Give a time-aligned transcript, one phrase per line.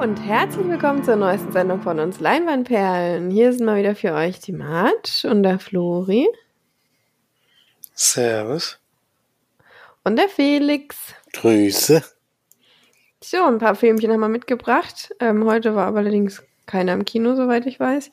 [0.00, 3.32] und herzlich willkommen zur neuesten Sendung von uns Leinwandperlen.
[3.32, 6.28] Hier sind mal wieder für euch die Mart und der Flori.
[7.94, 8.78] Servus.
[10.04, 10.96] Und der Felix.
[11.32, 12.04] Grüße.
[13.24, 15.12] So, ein paar Filmchen haben wir mitgebracht.
[15.18, 18.12] Ähm, heute war aber allerdings keiner im Kino, soweit ich weiß.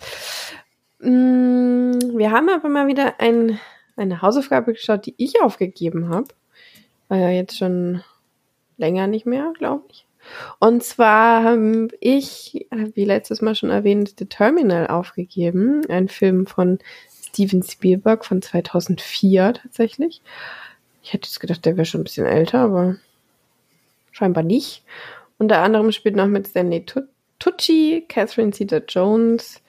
[1.02, 3.60] Mm, wir haben aber mal wieder ein,
[3.96, 6.30] eine Hausaufgabe geschaut, die ich aufgegeben habe.
[7.10, 8.02] War ja jetzt schon
[8.78, 10.08] länger nicht mehr, glaube ich.
[10.60, 15.82] Und zwar habe ich, wie letztes Mal schon erwähnt, The Terminal aufgegeben.
[15.90, 16.80] Ein Film von
[17.10, 20.22] Steven Spielberg von 2004 tatsächlich.
[21.04, 22.96] Ich hätte jetzt gedacht, der wäre schon ein bisschen älter, aber
[24.12, 24.84] scheinbar nicht.
[25.38, 26.86] Unter anderem spielt noch mit Stanley
[27.40, 29.62] Tucci, Catherine Zeta-Jones,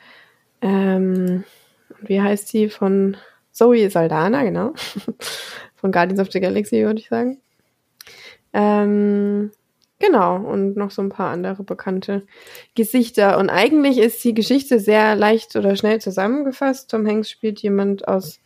[0.63, 1.45] ähm,
[2.01, 3.17] wie heißt sie von
[3.51, 4.75] Zoe Saldana, genau.
[5.75, 7.41] von Guardians of the Galaxy, würde ich sagen.
[8.53, 9.51] Ähm,
[9.99, 12.27] Genau, und noch so ein paar andere bekannte
[12.75, 13.39] Gesichter.
[13.39, 16.91] Und eigentlich ist die Geschichte sehr leicht oder schnell zusammengefasst.
[16.91, 18.41] Tom Hanks spielt jemand aus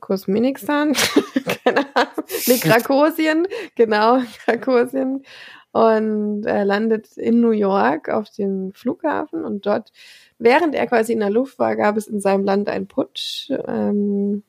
[0.00, 0.92] Kosministan,
[1.64, 5.24] keine Ahnung, nee, Krakosien, genau, Krakosien.
[5.72, 9.92] Und er landet in New York auf dem Flughafen und dort,
[10.38, 14.42] während er quasi in der Luft war, gab es in seinem Land einen Putsch, ähm,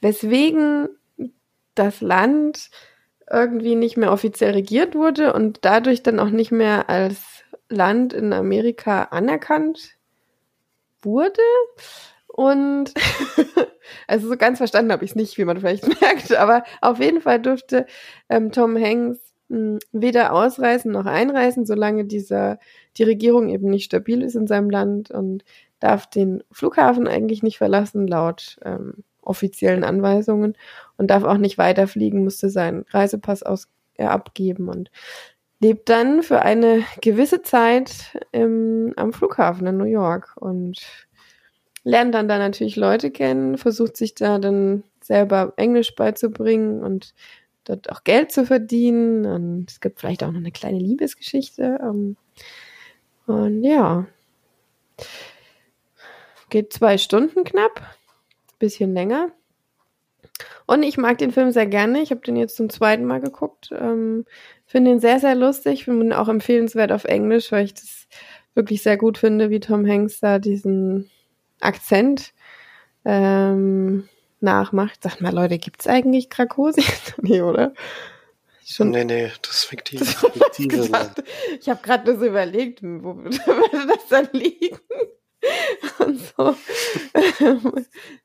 [0.00, 0.88] weswegen
[1.74, 2.70] das Land
[3.30, 8.32] irgendwie nicht mehr offiziell regiert wurde und dadurch dann auch nicht mehr als Land in
[8.32, 9.96] Amerika anerkannt
[11.02, 11.42] wurde.
[12.26, 12.94] Und
[14.06, 17.20] also so ganz verstanden habe ich es nicht, wie man vielleicht merkt, aber auf jeden
[17.20, 17.86] Fall durfte
[18.28, 19.18] ähm, Tom Hanks
[19.48, 22.58] mh, hm, weder ausreisen noch einreisen, solange dieser
[22.96, 25.44] die Regierung eben nicht stabil ist in seinem Land und
[25.80, 30.56] darf den Flughafen eigentlich nicht verlassen laut ähm, offiziellen Anweisungen
[30.98, 34.90] und darf auch nicht weiterfliegen, musste seinen Reisepass aus, äh, abgeben und
[35.60, 40.78] lebt dann für eine gewisse Zeit im, am Flughafen in New York und
[41.84, 47.14] lernt dann da natürlich Leute kennen, versucht sich da dann selber Englisch beizubringen und
[47.64, 49.24] dort auch Geld zu verdienen.
[49.24, 51.78] Und es gibt vielleicht auch noch eine kleine Liebesgeschichte.
[51.82, 52.16] Ähm,
[53.26, 54.06] und ja,
[56.50, 57.82] geht zwei Stunden knapp
[58.58, 59.30] bisschen länger.
[60.66, 62.00] Und ich mag den Film sehr gerne.
[62.00, 63.70] Ich habe den jetzt zum zweiten Mal geguckt.
[63.72, 64.24] Ähm,
[64.66, 65.84] finde ihn sehr, sehr lustig.
[65.84, 68.06] Finde ihn auch empfehlenswert auf Englisch, weil ich das
[68.54, 71.10] wirklich sehr gut finde, wie Tom Hanks da diesen
[71.60, 72.32] Akzent
[73.04, 74.08] ähm,
[74.40, 75.02] nachmacht.
[75.02, 76.86] Sag mal, Leute, gibt es eigentlich Krakosien?
[77.22, 77.72] nee, oder?
[78.64, 80.14] Schon nee, nee, das ist fiktiv.
[80.52, 81.10] fiktive
[81.58, 84.78] ich habe gerade das überlegt, wo würde das dann liegen?
[85.98, 86.54] Und so.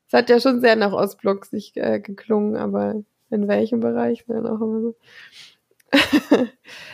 [0.06, 4.46] Es hat ja schon sehr nach Ostblock sich äh, geklungen, aber in welchem Bereich dann
[4.46, 4.96] auch immer so.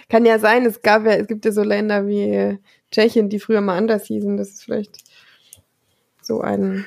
[0.09, 2.59] Kann ja sein, es gab ja, es gibt ja so Länder wie
[2.91, 4.37] Tschechien, die früher mal anders hießen.
[4.37, 4.99] Das ist vielleicht
[6.23, 6.87] so ein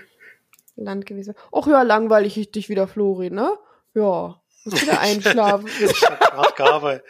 [0.76, 1.34] Land gewesen.
[1.52, 3.58] Ach ja, langweilig ich dich wieder, Flori, ne?
[3.94, 4.43] Ja.
[4.66, 5.68] Wieder einschlafen.
[5.80, 7.04] ich hab hart gearbeitet.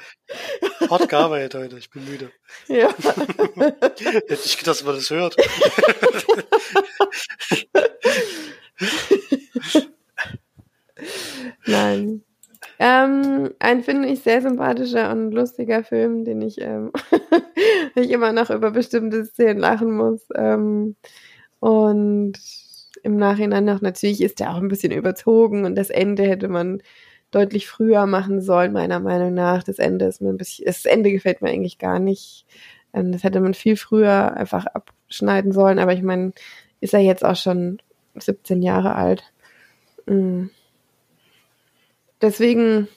[0.90, 2.32] Hart gearbeitet heute, ich bin müde.
[2.68, 2.90] Ja.
[3.56, 5.36] Hätte ich gedacht, dass man das hört.
[11.66, 12.24] Nein.
[12.80, 16.92] Ähm, ein finde ich sehr sympathischer und lustiger Film, den ich, ähm,
[17.96, 20.22] ich immer noch über bestimmte Szenen lachen muss.
[20.36, 20.96] Ähm,
[21.60, 22.34] und
[23.04, 26.82] im Nachhinein noch, natürlich ist der auch ein bisschen überzogen und das Ende hätte man
[27.34, 29.64] deutlich früher machen sollen, meiner Meinung nach.
[29.64, 32.46] Das Ende ist mir ein bisschen, das Ende gefällt mir eigentlich gar nicht.
[32.94, 36.34] Ähm, das hätte man viel früher einfach abschneiden sollen, aber ich meine,
[36.80, 37.80] ist er jetzt auch schon
[38.16, 39.24] 17 Jahre alt.
[40.06, 40.50] Mhm.
[42.22, 42.88] Deswegen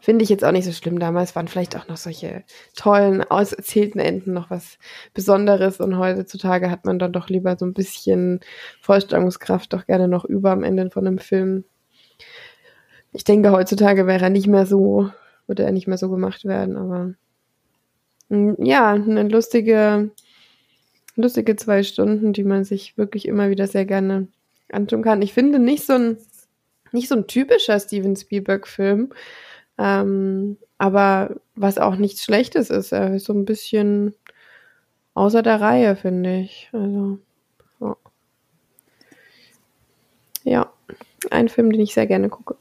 [0.00, 0.98] finde ich jetzt auch nicht so schlimm.
[0.98, 2.44] Damals waren vielleicht auch noch solche
[2.74, 4.78] tollen, auserzählten Enden noch was
[5.14, 8.40] Besonderes und heutzutage hat man dann doch lieber so ein bisschen
[8.80, 11.64] Vorstellungskraft doch gerne noch über am Ende von einem Film
[13.12, 15.10] ich denke, heutzutage wäre er nicht mehr so,
[15.46, 17.14] würde er nicht mehr so gemacht werden, aber
[18.28, 20.10] mm, ja, eine lustige,
[21.16, 24.28] lustige zwei Stunden, die man sich wirklich immer wieder sehr gerne
[24.70, 25.22] antun kann.
[25.22, 26.18] Ich finde nicht so ein,
[26.92, 29.12] nicht so ein typischer Steven Spielberg-Film,
[29.78, 32.92] ähm, aber was auch nichts Schlechtes ist.
[32.92, 34.14] Er ist so ein bisschen
[35.14, 36.68] außer der Reihe, finde ich.
[36.72, 37.18] Also,
[37.80, 37.96] ja.
[40.44, 40.72] ja.
[41.30, 42.56] Ein Film, den ich sehr gerne gucke.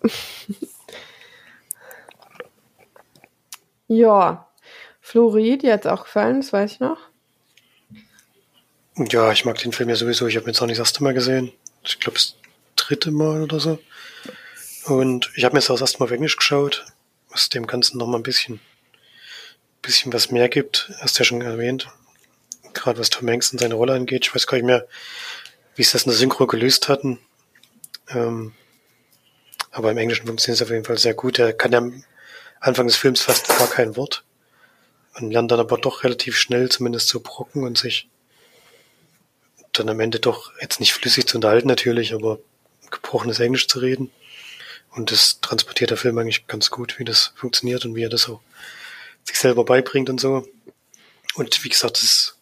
[3.88, 4.48] ja.
[5.00, 6.98] Flori, die hat auch gefallen, das weiß ich noch.
[8.98, 10.28] Ja, ich mag den Film ja sowieso.
[10.28, 11.54] Ich habe ihn jetzt auch nicht das erste Mal gesehen.
[11.84, 12.36] Ich glaube, das
[12.76, 13.80] dritte Mal oder so.
[14.86, 16.86] Und ich habe mir das auch das erste Mal auf Englisch geschaut,
[17.30, 18.60] was dem Ganzen nochmal ein bisschen,
[19.82, 20.92] bisschen was mehr gibt.
[21.00, 21.88] Hast du ja schon erwähnt.
[22.74, 24.26] Gerade was Tom Hanks in seine Rolle angeht.
[24.26, 24.88] Ich weiß gar nicht mehr,
[25.76, 27.20] wie es das in der Synchro gelöst hatten.
[28.10, 28.54] Ähm,
[29.72, 31.40] aber im Englischen funktioniert es auf jeden Fall sehr gut.
[31.40, 32.04] Er kann ja am
[32.60, 34.24] Anfang des Films fast gar kein Wort.
[35.16, 38.08] Und lernt dann aber doch relativ schnell zumindest zu brocken und sich
[39.74, 42.40] dann am Ende doch jetzt nicht flüssig zu unterhalten natürlich, aber
[42.92, 44.12] gebrochenes Englisch zu reden.
[44.92, 48.30] Und das transportiert der Film eigentlich ganz gut, wie das funktioniert und wie er das
[48.30, 48.42] auch
[49.24, 50.48] sich selber beibringt und so.
[51.36, 52.38] Und wie gesagt, das,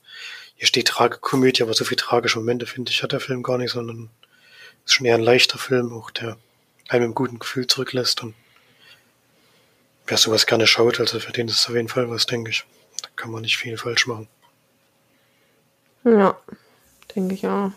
[0.56, 3.72] hier steht Tragekomödie, aber so viel tragische Momente, finde ich, hat der Film gar nicht,
[3.72, 4.10] sondern
[4.86, 6.38] ist schon eher ein leichter Film, auch der
[6.90, 8.36] einem im guten Gefühl zurücklässt und
[10.08, 12.64] wer sowas gerne schaut, also für den ist es auf jeden Fall was, denke ich.
[13.02, 14.28] Da kann man nicht viel falsch machen.
[16.04, 16.40] Ja,
[17.16, 17.72] denke ich auch.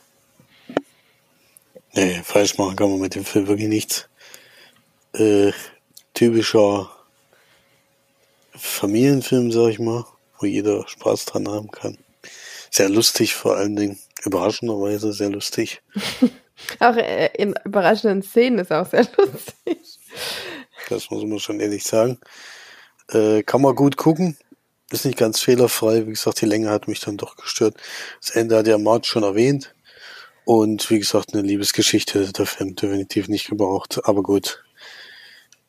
[1.95, 4.09] Nee, falsch machen kann man mit dem Film wirklich nichts.
[5.15, 5.53] Äh,
[6.13, 6.91] typischer
[8.55, 10.05] Familienfilm, sag ich mal,
[10.39, 11.97] wo jeder Spaß dran haben kann.
[12.71, 13.99] Sehr lustig vor allen Dingen.
[14.25, 15.81] Überraschenderweise sehr lustig.
[16.81, 19.99] auch äh, in überraschenden Szenen ist auch sehr lustig.
[20.89, 22.19] Das muss man schon ehrlich sagen.
[23.11, 24.37] Äh, kann man gut gucken.
[24.91, 26.07] Ist nicht ganz fehlerfrei.
[26.07, 27.77] Wie gesagt, die Länge hat mich dann doch gestört.
[28.21, 29.75] Das Ende hat ja Mart schon erwähnt.
[30.45, 34.01] Und wie gesagt, eine Liebesgeschichte hätte der Film definitiv nicht gebraucht.
[34.05, 34.65] Aber gut,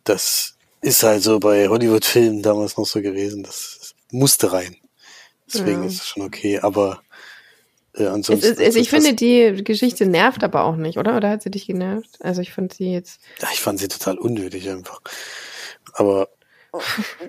[0.06, 3.44] das ist halt so bei Hollywood-Filmen damals noch so gewesen.
[3.44, 4.77] Das musste rein.
[5.53, 5.88] Deswegen ja.
[5.88, 6.59] ist es schon okay.
[6.59, 7.01] Aber
[8.00, 8.46] äh, ansonsten.
[8.46, 11.18] Es ist, also ich finde, die Geschichte nervt aber auch nicht, oder?
[11.18, 12.18] Oder hat sie dich genervt?
[12.19, 13.22] Also ich fand sie jetzt.
[13.42, 15.01] Ja, ich fand sie total unnötig einfach.
[15.94, 16.30] Aber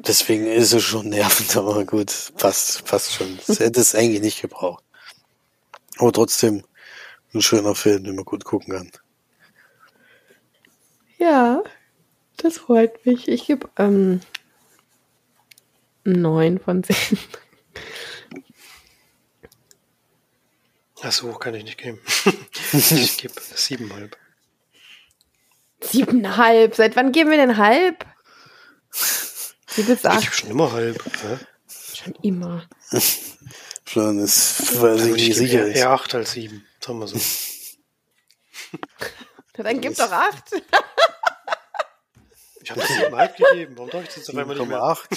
[0.06, 3.38] deswegen ist es schon nervend, aber gut, passt, passt schon.
[3.46, 4.84] Es hätte es eigentlich nicht gebraucht.
[5.99, 6.64] Aber trotzdem
[7.34, 8.90] ein schöner Film, den man gut gucken kann.
[11.19, 11.62] Ja,
[12.38, 13.28] das freut mich.
[13.28, 14.20] Ich gebe ähm,
[16.05, 17.19] 9 von 10.
[21.02, 22.00] Ach so hoch kann ich nicht geben.
[22.73, 24.17] ich gebe siebenhalb.
[25.81, 26.75] Siebenhalb?
[26.75, 28.05] Seit wann geben wir denn halb?
[28.93, 29.56] Acht.
[29.76, 31.02] Ich gebe schon immer halb.
[31.23, 31.38] Hä?
[31.94, 32.69] Schon immer.
[33.87, 35.76] schon ist, weil sie nicht sicher ist.
[35.76, 37.19] Eher acht als sieben, sagen wir so.
[39.55, 40.44] Dann gib doch acht.
[42.62, 43.73] Ich habe siebenhalb gegeben.
[43.76, 44.82] Warum darf ich das auf einmal nicht mehr?
[44.82, 45.08] 8,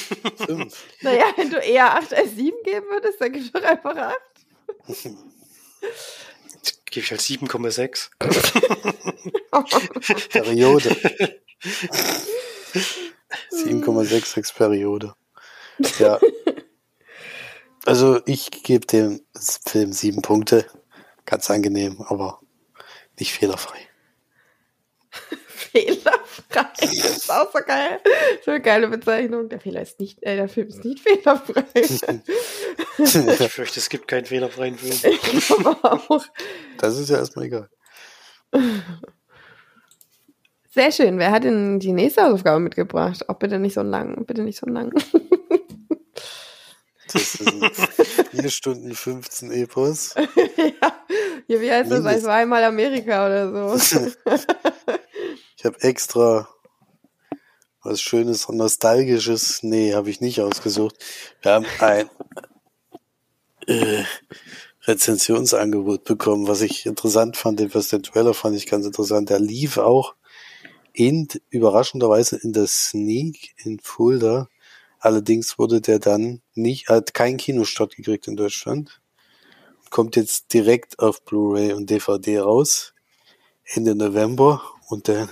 [0.48, 0.86] 5.
[1.02, 5.14] Naja, wenn du eher acht als sieben geben würdest, dann gib doch einfach acht.
[6.86, 8.10] Gebe ich halt 7,6.
[10.30, 10.90] Periode.
[13.52, 15.16] 7,66 Periode.
[16.00, 16.20] Ja.
[17.86, 19.22] Also ich gebe dem
[19.68, 20.66] Film sieben Punkte.
[21.26, 22.40] Ganz angenehm, aber
[23.18, 23.80] nicht fehlerfrei.
[25.64, 26.68] Fehlerfrei.
[26.80, 28.00] Das ist auch so geil.
[28.44, 29.50] So eine geile Bezeichnung.
[29.50, 31.64] Der Fehler ist nicht, äh, der Film ist nicht fehlerfrei.
[32.98, 35.14] ich fürchte, es gibt keinen fehlerfreien Film.
[35.14, 36.26] Ich glaube auch.
[36.78, 37.70] Das ist ja erstmal egal.
[40.70, 41.20] Sehr schön.
[41.20, 43.30] Wer hat denn die nächste Hausaufgabe mitgebracht?
[43.30, 44.26] Auch bitte nicht so lang.
[44.26, 44.92] Bitte nicht so lang.
[47.14, 47.72] Das sind
[48.32, 50.16] 4 Stunden 15 Epos.
[50.18, 51.04] ja.
[51.48, 52.04] ja, wie heißt das?
[52.06, 54.02] Es war einmal Amerika oder so.
[55.64, 56.50] ich habe extra
[57.84, 59.64] was Schönes und Nostalgisches.
[59.64, 60.98] Nee, habe ich nicht ausgesucht.
[61.42, 62.10] Wir haben ein
[63.68, 64.04] äh,
[64.82, 67.62] Rezensionsangebot bekommen, was ich interessant fand.
[67.62, 69.30] Den Trailer fand ich ganz interessant.
[69.30, 70.16] Der lief auch
[70.92, 74.50] in, überraschenderweise in der Sneak in Fulda.
[75.00, 79.00] Allerdings wurde der dann nicht, hat keinen Kinostart gekriegt in Deutschland.
[79.92, 82.94] Kommt jetzt direkt auf Blu-ray und DVD raus.
[83.64, 84.62] Ende November.
[84.90, 85.30] Und der,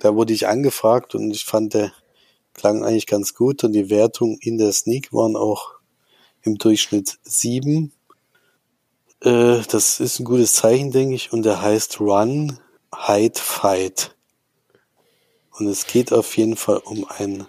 [0.00, 1.92] da wurde ich angefragt und ich fand, der
[2.54, 3.64] klang eigentlich ganz gut.
[3.64, 5.72] Und die Wertungen in der Sneak waren auch
[6.42, 7.92] im Durchschnitt sieben.
[9.20, 11.32] Äh, das ist ein gutes Zeichen, denke ich.
[11.32, 12.58] Und der heißt Run,
[12.94, 14.14] Hide, Fight.
[15.52, 17.46] Und es geht auf jeden Fall um ein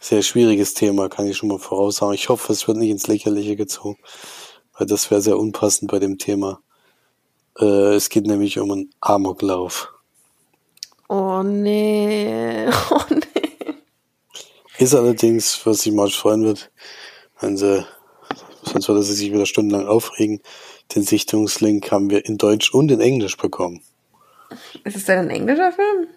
[0.00, 2.14] sehr schwieriges Thema, kann ich schon mal voraussagen.
[2.14, 3.98] Ich hoffe, es wird nicht ins Lächerliche gezogen,
[4.76, 6.60] weil das wäre sehr unpassend bei dem Thema.
[7.58, 9.95] Äh, es geht nämlich um einen Amoklauf.
[11.08, 13.74] Oh nee, oh nee.
[14.78, 16.70] Ist allerdings, was sich mal freuen wird,
[17.40, 17.86] wenn sie,
[18.62, 20.40] sonst würde sie sich wieder stundenlang aufregen,
[20.94, 23.82] den Sichtungslink haben wir in Deutsch und in Englisch bekommen.
[24.84, 26.08] Ist es denn ein englischer Film?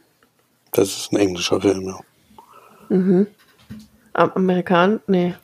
[0.72, 2.00] Das ist ein englischer Film, ja.
[2.90, 3.28] Mhm.
[4.14, 5.02] Amerikan?
[5.08, 5.36] Nee.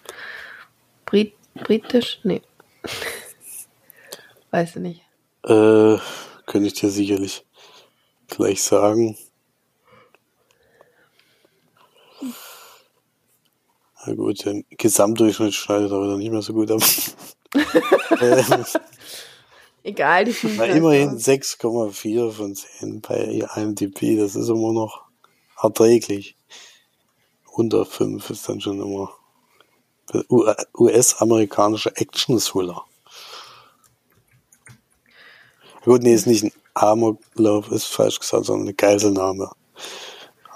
[1.05, 2.19] Brit Britisch?
[2.23, 2.41] Nee.
[4.51, 5.01] Weiß ich nicht.
[5.43, 5.97] Äh,
[6.45, 7.45] könnte ich dir sicherlich
[8.27, 9.17] gleich sagen.
[14.05, 16.81] Na gut, im Gesamtdurchschnitt schneidet er wieder nicht mehr so gut ab.
[19.83, 21.27] Egal, die fliegen na, immerhin raus.
[21.27, 24.17] 6,4 von 10 bei IMDb.
[24.17, 25.03] Das ist immer noch
[25.61, 26.35] erträglich.
[27.51, 29.11] Unter 5 ist dann schon immer
[30.77, 32.83] US-amerikanischer Action-Thriller.
[35.83, 39.51] Gut, nee, ist nicht ein Amoklauf, ist falsch gesagt, sondern eine Geiselnahme.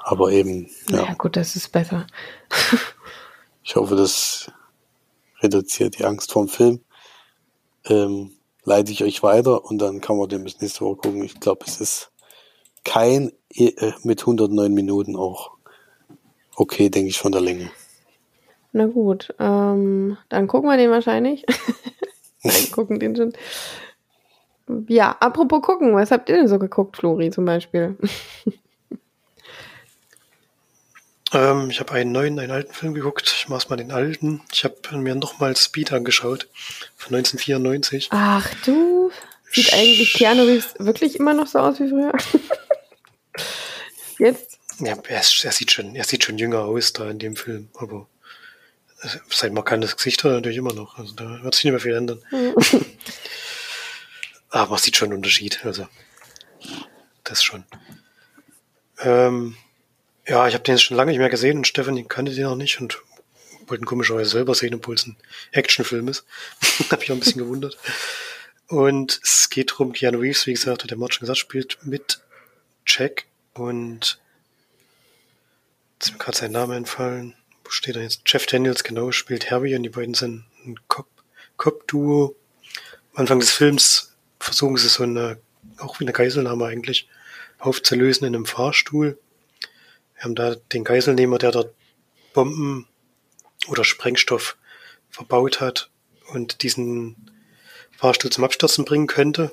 [0.04, 1.06] Aber eben, Ja.
[1.06, 2.08] ja, gut, das ist besser.
[3.64, 4.52] ich hoffe, das
[5.42, 6.82] reduziert die Angst vorm Film.
[7.86, 8.32] Ähm,
[8.64, 11.24] leite ich euch weiter und dann kann man den bis nächste Woche gucken.
[11.24, 12.12] Ich glaube, es ist
[12.84, 15.52] kein äh, mit 109 Minuten auch
[16.60, 17.72] okay, denke ich, von der Länge.
[18.72, 21.46] Na gut, ähm, dann gucken wir den wahrscheinlich.
[22.44, 23.34] Nein, gucken den schon.
[24.88, 27.98] Ja, apropos gucken, was habt ihr denn so geguckt, Flori, zum Beispiel?
[31.34, 33.34] Ähm, ich habe einen neuen, einen alten Film geguckt.
[33.38, 34.42] Ich mach's mal den alten.
[34.52, 36.48] Ich habe mir nochmal Speed angeschaut
[36.96, 38.10] von 1994.
[38.12, 39.12] Ach du,
[39.52, 42.14] sieht eigentlich Keanu Reeves wirklich immer noch so aus wie früher?
[44.18, 44.60] Jetzt?
[44.80, 47.70] Ja, er, ist, er sieht schon, er sieht schon jünger aus da in dem Film,
[47.76, 48.08] aber
[49.30, 50.98] sein markantes Gesicht hat er natürlich immer noch.
[50.98, 52.22] Also da wird sich nicht mehr viel ändern.
[54.50, 55.64] Aber man sieht schon einen Unterschied.
[55.64, 55.88] Also
[57.24, 57.64] das schon.
[59.00, 59.56] Ähm,
[60.30, 62.56] ja, ich habe den jetzt schon lange nicht mehr gesehen und Stefanie kannte den noch
[62.56, 63.02] nicht und
[63.68, 65.18] wollten komischerweise selber sehen, obwohl es ein
[65.52, 66.26] Actionfilm ist.
[66.92, 67.78] habe ich auch ein bisschen gewundert.
[68.68, 72.20] Und es geht darum, Keanu Reeves, wie gesagt, hat der Mord schon gesagt, spielt mit
[72.86, 74.20] Jack und
[75.96, 77.34] jetzt ist mir gerade sein Name entfallen.
[77.64, 78.22] Wo steht er jetzt?
[78.28, 81.08] Jeff Daniels, genau, spielt Herbie und die beiden sind ein Cop-
[81.58, 82.36] Cop-Duo.
[83.14, 85.40] Am Anfang des Films versuchen sie so eine,
[85.78, 87.10] auch wie eine Geiselnahme eigentlich,
[87.58, 89.18] aufzulösen in einem Fahrstuhl.
[90.20, 91.74] Wir haben da den Geiselnehmer, der dort
[92.34, 92.86] Bomben
[93.70, 94.58] oder Sprengstoff
[95.10, 95.90] verbaut hat
[96.34, 97.16] und diesen
[97.98, 99.52] Fahrstuhl zum Abstürzen bringen könnte.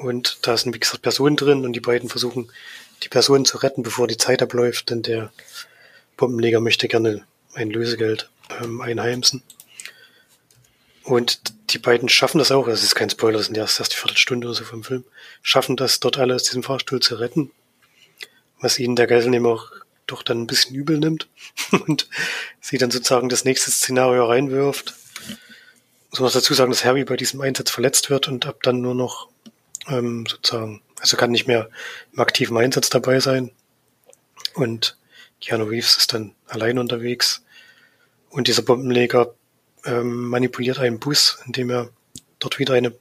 [0.00, 2.50] Und da sind, wie gesagt, Personen drin und die beiden versuchen,
[3.04, 5.32] die Person zu retten, bevor die Zeit abläuft, denn der
[6.16, 8.28] Bombenleger möchte gerne ein Lösegeld
[8.60, 9.44] ähm, einheimsen.
[11.04, 14.48] Und die beiden schaffen das auch, das ist kein Spoiler, das sind erst die Viertelstunde
[14.48, 15.04] oder so vom Film,
[15.42, 17.52] schaffen das, dort alle aus diesem Fahrstuhl zu retten,
[18.60, 19.70] was ihnen der Geiselnehmer auch
[20.06, 21.28] doch dann ein bisschen übel nimmt
[21.86, 22.08] und
[22.60, 24.94] sie dann sozusagen das nächste Szenario reinwirft.
[26.10, 28.94] Muss man dazu sagen, dass Harry bei diesem Einsatz verletzt wird und ab dann nur
[28.94, 29.28] noch
[29.88, 31.68] ähm, sozusagen, also kann nicht mehr
[32.12, 33.50] im aktiven Einsatz dabei sein.
[34.54, 34.96] Und
[35.40, 37.44] Keanu Reeves ist dann allein unterwegs.
[38.30, 39.34] Und dieser Bombenleger
[39.84, 41.90] ähm, manipuliert einen Bus, indem er
[42.38, 42.94] dort wieder eine,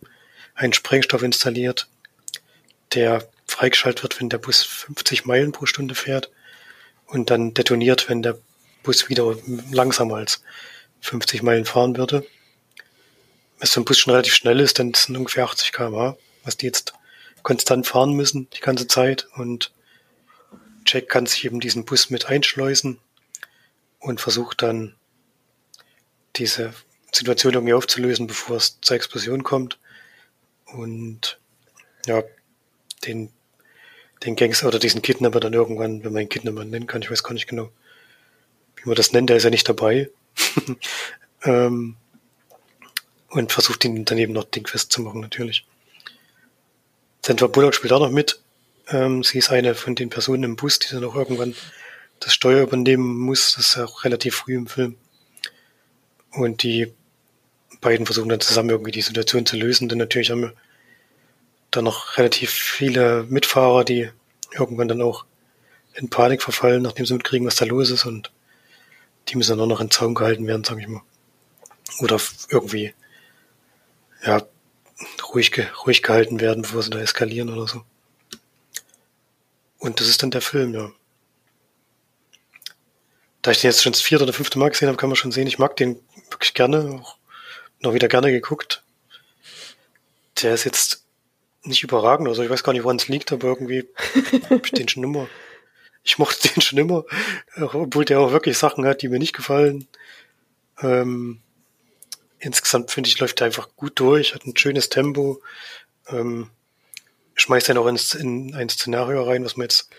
[0.54, 1.88] einen Sprengstoff installiert,
[2.94, 6.30] der freigeschaltet wird, wenn der Bus 50 Meilen pro Stunde fährt
[7.06, 8.38] und dann detoniert, wenn der
[8.84, 9.36] Bus wieder
[9.72, 10.42] langsamer als
[11.02, 12.26] 50 Meilen fahren würde.
[13.60, 16.66] Wenn so ein Bus schon relativ schnell ist, dann sind ungefähr 80 km/h, was die
[16.66, 16.94] jetzt
[17.44, 19.72] konstant fahren müssen die ganze Zeit und
[20.86, 23.00] Jack kann sich eben diesen Bus mit einschleusen
[24.00, 24.96] und versucht dann
[26.36, 26.74] diese
[27.12, 29.80] Situation irgendwie aufzulösen, bevor es zur Explosion kommt.
[30.66, 31.40] Und
[32.06, 32.24] ja,
[33.06, 33.32] den,
[34.26, 37.24] den Gangster oder diesen Kidnapper dann irgendwann, wenn man ihn Kidnapper nennen kann, ich weiß
[37.24, 37.70] gar nicht genau,
[38.78, 40.10] wie man das nennt, der ist ja nicht dabei.
[41.44, 41.96] ähm,
[43.30, 45.66] und versucht ihn dann eben noch dingfest zu machen, natürlich.
[47.26, 48.40] Sandra Bullock spielt auch noch mit.
[48.88, 51.56] Ähm, sie ist eine von den Personen im Bus, die dann auch irgendwann
[52.20, 53.54] das Steuer übernehmen muss.
[53.56, 54.96] Das ist auch relativ früh im Film.
[56.32, 56.94] Und die
[57.82, 60.54] beiden versuchen dann zusammen irgendwie die Situation zu lösen, denn natürlich haben wir
[61.72, 64.10] dann noch relativ viele Mitfahrer, die
[64.54, 65.26] irgendwann dann auch
[65.94, 68.32] in Panik verfallen, nachdem sie mitkriegen, was da los ist und
[69.28, 71.02] die müssen dann auch noch in Zaum gehalten werden, sag ich mal.
[72.00, 72.20] Oder
[72.50, 72.94] irgendwie,
[74.24, 74.42] ja,
[75.34, 77.84] ruhig, ge ruhig gehalten werden, bevor sie da eskalieren oder so.
[79.80, 80.92] Und das ist dann der Film, ja.
[83.42, 85.32] Da ich den jetzt schon das vierte oder fünfte Mal gesehen habe, kann man schon
[85.32, 87.18] sehen, ich mag den wirklich gerne, auch
[87.80, 88.84] noch wieder gerne geguckt.
[90.42, 91.07] Der ist jetzt
[91.68, 93.88] nicht überragend, also ich weiß gar nicht, woran es liegt, aber irgendwie
[94.50, 95.28] hab ich den schon immer.
[96.04, 97.04] Ich mochte den schon immer,
[97.58, 99.88] obwohl der auch wirklich Sachen hat, die mir nicht gefallen.
[100.82, 101.42] Ähm,
[102.40, 105.42] insgesamt finde ich, läuft er einfach gut durch, hat ein schönes Tempo.
[106.10, 106.50] Ähm,
[107.36, 109.90] schmeißt dann auch ins, in ein Szenario rein, was man jetzt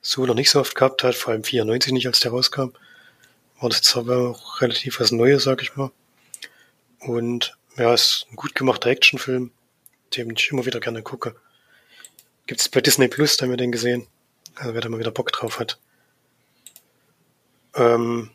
[0.00, 2.70] so noch nicht so oft gehabt hat, vor allem 94 nicht, als der rauskam.
[3.60, 5.90] War das jetzt aber auch relativ was Neues, sag ich mal.
[7.00, 9.50] Und ja, ist ein gut gemachter Actionfilm,
[10.16, 11.34] den ich immer wieder gerne gucke.
[12.46, 14.06] Gibt es bei Disney Plus, da haben wir den gesehen.
[14.54, 15.78] Also wer da mal wieder Bock drauf hat.
[17.74, 18.30] Ähm,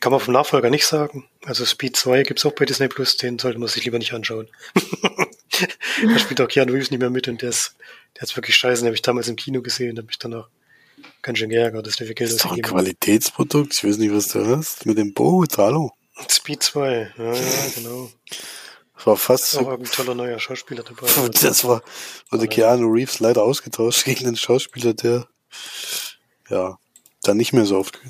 [0.00, 1.28] Kann man vom Nachfolger nicht sagen.
[1.44, 4.48] Also Speed 2 gibt's auch bei Disney Plus, den sollte man sich lieber nicht anschauen.
[4.74, 7.74] da spielt auch Keanu Reeves nicht mehr mit und der ist,
[8.16, 8.82] der ist wirklich scheiße.
[8.82, 10.48] Den habe ich damals im Kino gesehen, habe mich danach
[11.22, 13.74] ganz schön geärgert, dass der viel Geld Das ist doch ein Qualitätsprodukt.
[13.74, 14.86] Ich weiß nicht, was du hast.
[14.86, 15.92] Mit dem Boot, hallo.
[16.28, 17.40] Speed 2, ja, ja,
[17.74, 18.10] genau.
[18.98, 21.06] Das war fast Ist auch ein toller neuer Schauspieler dabei.
[21.40, 21.82] Das war,
[22.30, 25.28] wurde Keanu Reeves leider ausgetauscht gegen einen Schauspieler, der,
[26.48, 26.78] ja,
[27.22, 28.00] dann nicht mehr so oft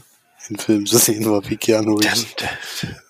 [0.48, 2.34] in Filmen zu sehen war wie Keanu Reeves.
[2.36, 2.48] der,
[2.82, 3.02] der,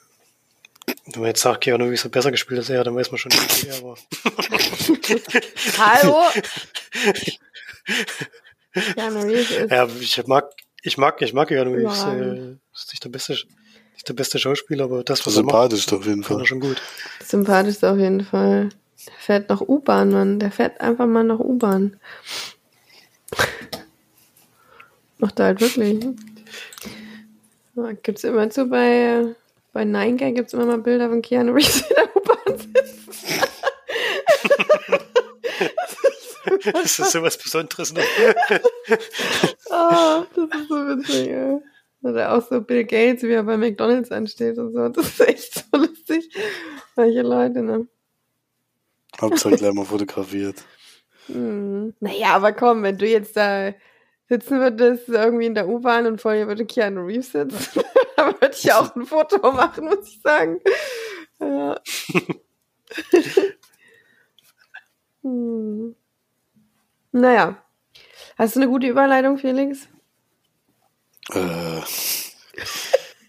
[1.06, 3.30] wenn man jetzt sagt, Keanu Reeves hat besser gespielt als er, dann weiß man schon,
[3.32, 3.96] wie er war.
[5.78, 6.24] Hallo?
[8.94, 10.50] Keanu Reeves ist Ja, ich mag,
[10.82, 12.02] ich mag, ich mag Keanu Reeves.
[12.02, 13.38] Äh, ist nicht der beste,
[13.98, 16.46] nicht der beste Schauspieler, aber das, was er macht, Sympathisch doch auf jeden Fall.
[16.46, 16.80] schon gut.
[17.24, 18.68] sympathisch auf jeden Fall.
[19.06, 20.38] Der fährt noch U-Bahn, Mann.
[20.38, 21.98] Der fährt einfach mal noch U-Bahn.
[25.18, 26.06] Macht er halt wirklich.
[27.74, 29.34] Ja, gibt's immer zu bei,
[29.72, 33.08] bei 9Gag gibt's immer mal Bilder von Keanu Reeves in der U-Bahn sitzt.
[36.72, 38.02] Das ist sowas Besonderes noch.
[39.70, 41.58] Oh, das ist so witzig, ey.
[42.02, 44.88] Oder auch so Bill Gates, wie er bei McDonalds ansteht und so.
[44.88, 46.30] Das ist echt so lustig.
[46.94, 47.88] Solche Leute, ne?
[49.20, 50.64] Hauptsache gleich mal fotografiert.
[51.26, 51.94] Hm.
[52.00, 53.74] Naja, aber komm, wenn du jetzt da
[54.28, 57.82] sitzen würdest, irgendwie in der U-Bahn und vor dir würde Keanu Reeves sitzen,
[58.16, 60.60] dann würde ich auch ein Foto machen, muss ich sagen.
[61.40, 61.80] Ja.
[65.22, 65.96] hm.
[67.12, 67.62] Naja.
[68.36, 69.88] Hast du eine gute Überleitung, Felix?
[71.32, 71.80] Äh,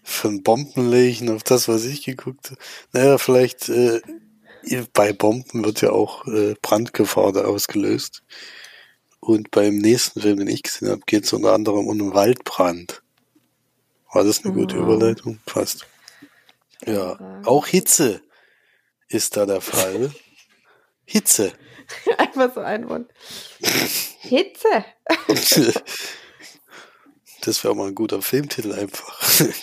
[0.02, 2.60] von Bombenleichen auf das, was ich geguckt habe.
[2.92, 4.00] Naja, vielleicht äh,
[4.92, 8.22] bei Bomben wird ja auch äh, Brandgefahr da ausgelöst.
[9.20, 13.02] Und beim nächsten Film, den ich gesehen habe, geht es unter anderem um einen Waldbrand.
[14.12, 14.82] War das eine gute Oh.
[14.82, 15.38] Überleitung?
[15.46, 15.86] Fast.
[16.86, 18.22] Ja, auch Hitze
[19.08, 20.10] ist da der Fall.
[21.04, 21.52] Hitze.
[22.18, 23.10] Einfach so ein Wort.
[24.20, 24.84] Hitze.
[27.42, 29.22] Das wäre mal ein guter Filmtitel einfach.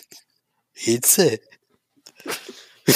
[0.74, 1.40] Hitze.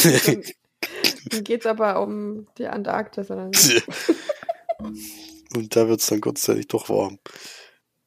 [1.30, 3.80] Dann geht's aber um die Antarktis oder so.
[5.54, 7.20] Und da wird's dann kurzzeitig doch warm.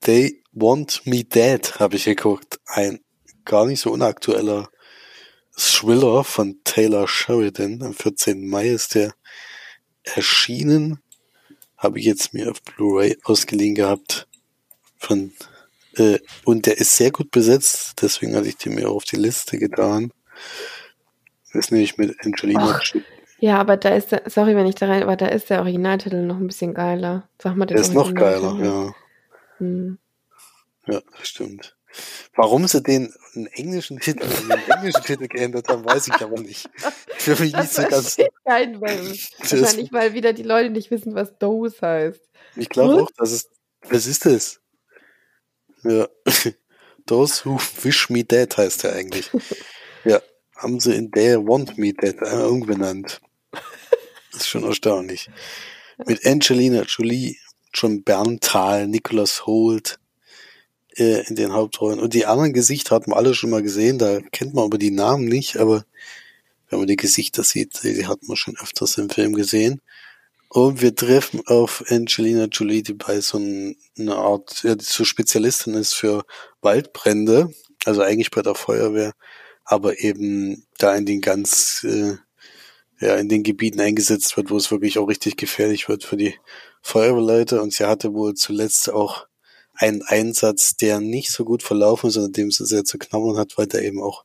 [0.01, 2.59] They Want Me Dead habe ich geguckt.
[2.67, 3.01] Ein
[3.45, 4.69] gar nicht so unaktueller
[5.57, 7.83] Thriller von Taylor Sheridan.
[7.83, 8.49] Am 14.
[8.49, 9.15] Mai ist der
[10.03, 11.01] erschienen.
[11.77, 14.27] Habe ich jetzt mir auf Blu-ray ausgeliehen gehabt.
[14.97, 15.33] Von,
[15.99, 18.03] äh, und der ist sehr gut besetzt.
[18.03, 20.13] Deswegen hatte ich den mir auch auf die Liste getan.
[21.53, 22.95] Das ist nämlich mit Angelina Ach.
[23.39, 26.23] Ja, aber da ist der, sorry, wenn ich da rein, aber da ist der Originaltitel
[26.23, 27.29] noch ein bisschen geiler.
[27.41, 28.95] Sag mal Der ist noch geiler, ja.
[29.59, 29.99] Hm.
[30.87, 31.77] Ja, das stimmt.
[32.35, 33.13] Warum sie den
[33.53, 36.69] englischen Titel in den englischen Titel geändert haben, weiß ich aber nicht.
[37.17, 38.17] Für mich nicht Das so ganz.
[38.45, 39.31] kein Mensch.
[39.39, 42.21] Wahrscheinlich, weil wieder die Leute nicht wissen, was Dose heißt.
[42.57, 43.51] ich glaube auch, dass es.
[43.89, 44.61] Was ist das?
[45.85, 46.09] Ja.
[47.07, 49.31] Those who wish me dead heißt der eigentlich.
[50.07, 50.21] Ja.
[50.57, 53.23] Haben sie in They want me dead äh, umbenannt.
[54.33, 55.31] Das ist schon erstaunlich.
[56.07, 57.39] Mit Angelina Jolie,
[57.73, 59.99] John Berntal, Nicholas Holt
[60.97, 62.01] äh, in den Hauptrollen.
[62.01, 64.91] Und die anderen Gesichter hat man alle schon mal gesehen, da kennt man aber die
[64.91, 65.87] Namen nicht, aber
[66.69, 69.81] wenn man die Gesichter sieht, die hat man schon öfters im Film gesehen.
[70.55, 75.05] Und wir treffen auf Angelina Jolie, die bei so ein- einer Art, ja, die so
[75.05, 76.25] Spezialistin ist für
[76.63, 77.53] Waldbrände,
[77.85, 79.15] also eigentlich bei der Feuerwehr,
[79.65, 82.19] aber eben da in den ganz, äh,
[83.01, 86.37] ja, in den Gebieten eingesetzt wird, wo es wirklich auch richtig gefährlich wird für die
[86.83, 87.61] Feuerwehrleute.
[87.61, 89.27] Und sie hatte wohl zuletzt auch
[89.75, 93.59] einen Einsatz, der nicht so gut verlaufen ist, an dem sie sehr zu knabbern hat,
[93.59, 94.25] weil da eben auch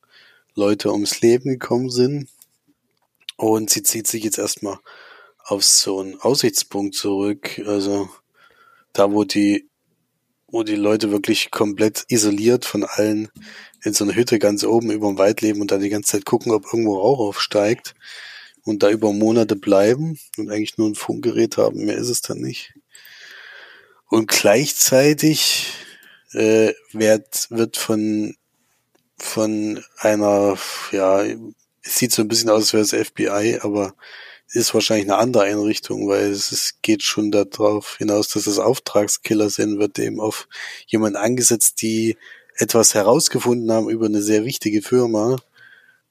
[0.54, 2.30] Leute ums Leben gekommen sind.
[3.36, 4.78] Und sie zieht sich jetzt erstmal
[5.50, 8.10] auf so einen Aussichtspunkt zurück, also
[8.94, 9.68] da, wo die,
[10.48, 13.30] wo die Leute wirklich komplett isoliert von allen
[13.84, 16.26] in so einer Hütte ganz oben über dem Wald leben und da die ganze Zeit
[16.26, 17.96] gucken, ob irgendwo Rauch aufsteigt
[18.64, 22.40] und da über Monate bleiben und eigentlich nur ein Funkgerät haben, mehr ist es dann
[22.40, 22.74] nicht.
[24.08, 25.74] Und gleichzeitig
[26.34, 28.36] äh, wird, wird von,
[29.18, 30.58] von einer,
[30.92, 31.24] ja,
[31.82, 33.96] es sieht so ein bisschen aus, als wäre es FBI, aber
[34.52, 39.50] ist wahrscheinlich eine andere Einrichtung, weil es ist, geht schon darauf hinaus, dass es Auftragskiller
[39.50, 40.48] sind, wird eben auf
[40.88, 42.18] jemanden angesetzt, die
[42.58, 45.38] etwas herausgefunden haben über eine sehr wichtige Firma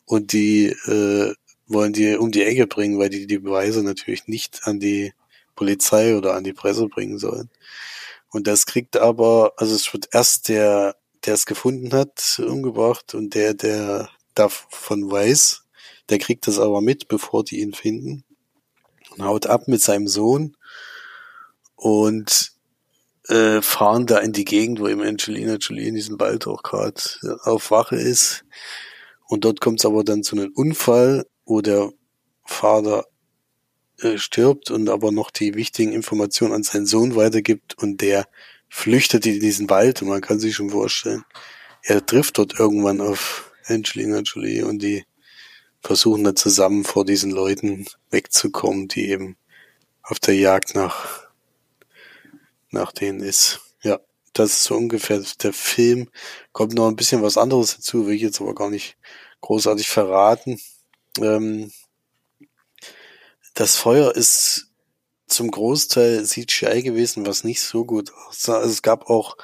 [0.06, 1.34] und die äh,
[1.66, 5.12] wollen die um die Ecke bringen, weil die die Beweise natürlich nicht an die
[5.54, 7.50] Polizei oder an die Presse bringen sollen.
[8.30, 10.96] Und das kriegt aber, also es wird erst der,
[11.26, 15.64] der es gefunden hat, umgebracht und der, der davon weiß.
[16.08, 18.24] Der kriegt das aber mit, bevor die ihn finden.
[19.18, 20.56] Und haut ab mit seinem Sohn.
[21.74, 22.52] Und
[23.28, 27.00] äh, fahren da in die Gegend, wo eben Angelina Jolie in diesem Wald auch gerade
[27.42, 28.44] auf Wache ist.
[29.26, 31.92] Und dort kommt es aber dann zu einem Unfall, wo der
[32.44, 33.04] Vater
[34.00, 38.26] äh, stirbt und aber noch die wichtigen Informationen an seinen Sohn weitergibt und der
[38.68, 41.24] flüchtet in diesen Wald und man kann sich schon vorstellen,
[41.82, 45.04] er trifft dort irgendwann auf Angelina Jolie und die
[45.80, 49.36] versuchen dann zusammen vor diesen Leuten wegzukommen, die eben
[50.02, 51.28] auf der Jagd nach,
[52.70, 53.60] nach denen ist.
[53.82, 54.00] Ja,
[54.32, 56.08] das ist so ungefähr der Film.
[56.52, 58.96] Kommt noch ein bisschen was anderes dazu, will ich jetzt aber gar nicht
[59.40, 60.60] großartig verraten.
[61.20, 61.72] Ähm,
[63.54, 64.68] das Feuer ist
[65.26, 68.58] zum Großteil CGI gewesen, was nicht so gut aussah.
[68.58, 69.36] Also es gab auch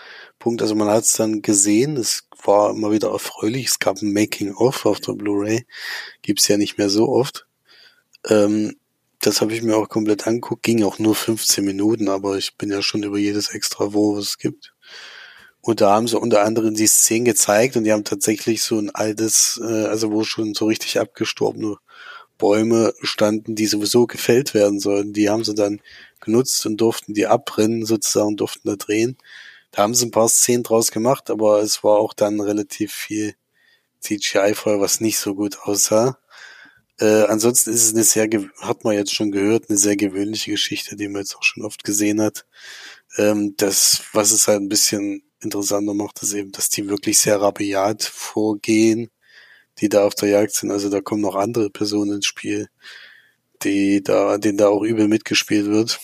[0.44, 3.68] Punkte, also man hat es dann gesehen, es war immer wieder erfreulich.
[3.68, 5.64] Es gab ein Making-of auf der Blu-ray,
[6.20, 7.46] gibt's ja nicht mehr so oft.
[8.28, 8.76] Ähm,
[9.22, 12.70] das habe ich mir auch komplett angeguckt, ging auch nur 15 Minuten, aber ich bin
[12.70, 14.74] ja schon über jedes extra wo es gibt.
[15.62, 18.90] Und da haben sie unter anderem die Szenen gezeigt und die haben tatsächlich so ein
[18.90, 21.76] altes, äh, also wo schon so richtig abgestorbene
[22.36, 25.14] Bäume standen, die sowieso gefällt werden sollten.
[25.14, 25.80] Die haben sie dann
[26.20, 29.16] genutzt und durften die abbrennen, sozusagen, durften da drehen.
[29.74, 33.34] Da haben sie ein paar Szenen draus gemacht, aber es war auch dann relativ viel
[33.98, 36.16] CGI vorher, was nicht so gut aussah.
[37.00, 38.28] Äh, ansonsten ist es eine sehr,
[38.60, 41.82] hat man jetzt schon gehört, eine sehr gewöhnliche Geschichte, die man jetzt auch schon oft
[41.82, 42.46] gesehen hat.
[43.16, 47.40] Ähm, das, was es halt ein bisschen interessanter macht, ist eben, dass die wirklich sehr
[47.40, 49.10] rabiat vorgehen,
[49.80, 50.70] die da auf der Jagd sind.
[50.70, 52.68] Also da kommen noch andere Personen ins Spiel,
[53.64, 55.98] die da, denen da auch übel mitgespielt wird.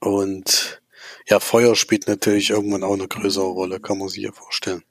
[0.00, 0.81] Und
[1.28, 4.82] ja, Feuer spielt natürlich irgendwann auch eine größere Rolle, kann man sich ja vorstellen.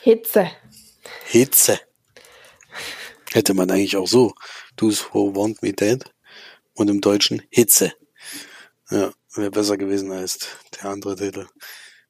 [0.00, 0.50] Hitze.
[1.24, 1.80] Hitze.
[3.32, 4.34] Hätte man eigentlich auch so.
[4.76, 6.04] Those who want me dead.
[6.74, 7.94] Und im Deutschen Hitze.
[8.90, 11.48] Ja, wäre besser gewesen als der andere Titel.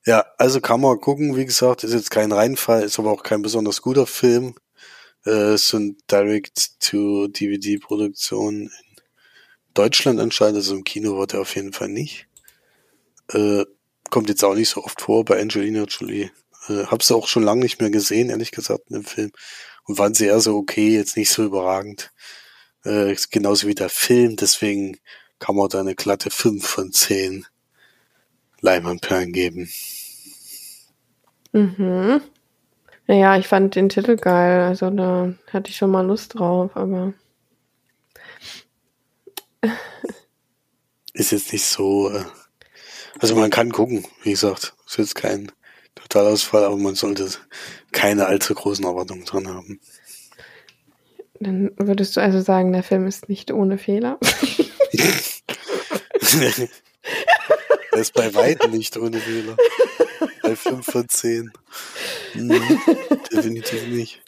[0.04, 3.42] Ja, also kann man gucken, wie gesagt, ist jetzt kein Reinfall, ist aber auch kein
[3.42, 4.54] besonders guter Film.
[5.24, 8.70] Äh, ist so ein Direct-to-DVD-Produktion in
[9.74, 12.25] Deutschland anscheinend, also im Kino wird er auf jeden Fall nicht.
[13.32, 13.64] Äh,
[14.10, 16.30] kommt jetzt auch nicht so oft vor bei Angelina Jolie.
[16.68, 19.32] Äh, hab's auch schon lange nicht mehr gesehen, ehrlich gesagt, in dem Film.
[19.84, 22.12] Und fand sie eher so okay, jetzt nicht so überragend.
[22.84, 24.98] Äh, genauso wie der Film, deswegen
[25.38, 27.46] kann man da eine glatte 5 von 10
[28.60, 29.68] Leinwandperlen geben.
[31.52, 32.20] Mhm.
[33.06, 37.12] Naja, ich fand den Titel geil, also da hatte ich schon mal Lust drauf, aber.
[41.12, 42.10] Ist jetzt nicht so.
[42.10, 42.24] Äh,
[43.20, 44.74] also man kann gucken, wie gesagt.
[44.86, 45.50] Ist jetzt kein
[45.94, 47.28] Totalausfall, aber man sollte
[47.92, 49.80] keine allzu großen Erwartungen dran haben.
[51.40, 54.18] Dann würdest du also sagen, der Film ist nicht ohne Fehler?
[57.92, 59.56] Er ist bei weitem nicht ohne Fehler.
[60.42, 61.50] Bei 5 von 10.
[62.34, 62.80] Mhm,
[63.32, 64.22] definitiv nicht.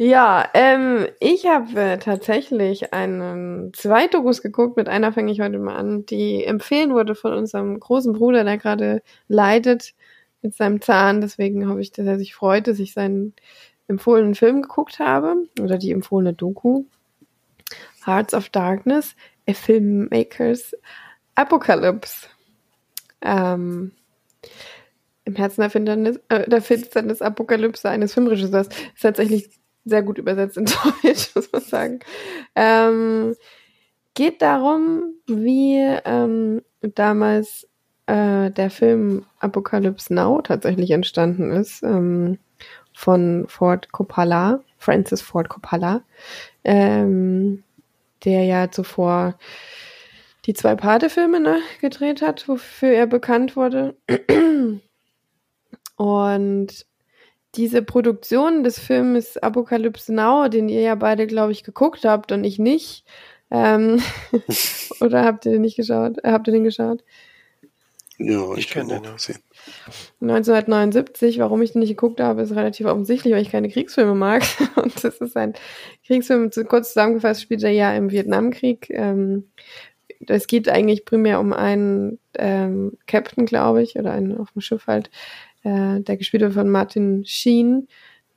[0.00, 4.76] Ja, ähm, ich habe äh, tatsächlich einen zwei Dokus geguckt.
[4.76, 8.58] Mit einer fange ich heute mal an, die empfehlen wurde von unserem großen Bruder, der
[8.58, 9.94] gerade leidet
[10.40, 11.20] mit seinem Zahn.
[11.20, 13.34] Deswegen hoffe ich, dass er sich freut, dass ich seinen
[13.88, 16.84] empfohlenen Film geguckt habe oder die empfohlene Doku.
[18.06, 19.16] Hearts of Darkness
[19.48, 20.76] A Filmmakers
[21.34, 22.28] Apocalypse.
[23.20, 23.90] Ähm,
[25.24, 28.68] Im Herzen der, Finsternis, äh, der Finsternis Apokalypse eines Filmregisseurs.
[28.68, 29.50] Ist tatsächlich
[29.84, 30.64] sehr gut übersetzt in
[31.02, 32.00] Deutsch, muss man sagen.
[32.54, 33.34] Ähm,
[34.14, 37.68] geht darum, wie ähm, damals
[38.06, 41.82] äh, der Film Apocalypse Now tatsächlich entstanden ist.
[41.82, 42.38] Ähm,
[42.92, 46.02] von Ford Coppola, Francis Ford Coppola.
[46.64, 47.62] Ähm,
[48.24, 49.38] der ja zuvor
[50.46, 53.96] die zwei Pate-Filme ne, gedreht hat, wofür er bekannt wurde.
[55.96, 56.86] Und
[57.58, 62.44] diese Produktion des Films Apocalypse Now, den ihr ja beide, glaube ich, geguckt habt und
[62.44, 63.04] ich nicht,
[63.50, 64.00] ähm,
[65.00, 66.18] oder habt ihr den nicht geschaut?
[66.22, 67.04] Äh, habt ihr den geschaut?
[68.20, 69.38] Ja, ich, ich kenne den auch sehen.
[70.20, 74.44] 1979, warum ich den nicht geguckt habe, ist relativ offensichtlich, weil ich keine Kriegsfilme mag.
[74.76, 75.54] Und das ist ein
[76.06, 78.88] Kriegsfilm, kurz zusammengefasst, spielt er ja im Vietnamkrieg.
[78.90, 79.50] Ähm,
[80.26, 84.86] es geht eigentlich primär um einen ähm, Captain, glaube ich, oder einen auf dem Schiff
[84.86, 85.10] halt,
[85.68, 87.88] äh, der gespielt wird von Martin Sheen,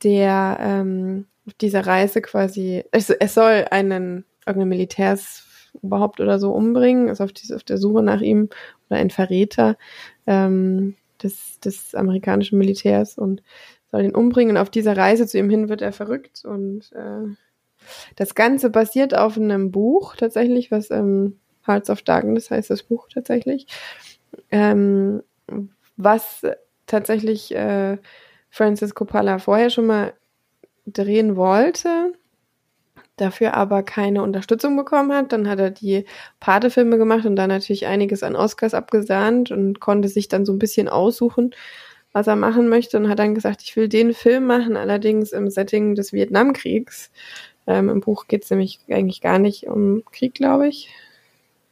[0.03, 5.45] der ähm, auf dieser Reise quasi, also es soll einen irgendeinen Militärs
[5.81, 8.49] überhaupt oder so umbringen, ist auf, die, auf der Suche nach ihm
[8.89, 9.77] oder ein Verräter,
[10.27, 13.43] ähm, des, des amerikanischen Militärs und
[13.91, 14.57] soll ihn umbringen.
[14.57, 17.33] Und auf dieser Reise zu ihm hin wird er verrückt und äh,
[18.15, 23.07] das Ganze basiert auf einem Buch tatsächlich, was ähm, Hearts of Darkness heißt das Buch
[23.11, 23.67] tatsächlich,
[24.51, 25.23] ähm,
[25.95, 26.43] was
[26.91, 27.97] tatsächlich äh,
[28.49, 30.13] Francis Coppola vorher schon mal
[30.85, 32.13] drehen wollte,
[33.15, 35.31] dafür aber keine Unterstützung bekommen hat.
[35.31, 36.05] Dann hat er die
[36.39, 40.59] Pate-Filme gemacht und da natürlich einiges an Oscars abgesahnt und konnte sich dann so ein
[40.59, 41.55] bisschen aussuchen,
[42.11, 45.49] was er machen möchte und hat dann gesagt, ich will den Film machen, allerdings im
[45.49, 47.11] Setting des Vietnamkriegs.
[47.67, 50.89] Ähm, Im Buch geht es nämlich eigentlich gar nicht um Krieg, glaube ich,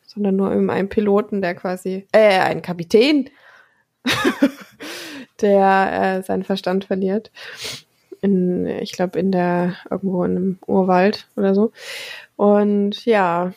[0.05, 3.29] sondern nur um einen Piloten, der quasi, äh, einen Kapitän,
[5.41, 7.31] der äh, seinen Verstand verliert.
[8.21, 11.71] In, ich glaube, in der, irgendwo in einem Urwald oder so.
[12.35, 13.53] Und ja,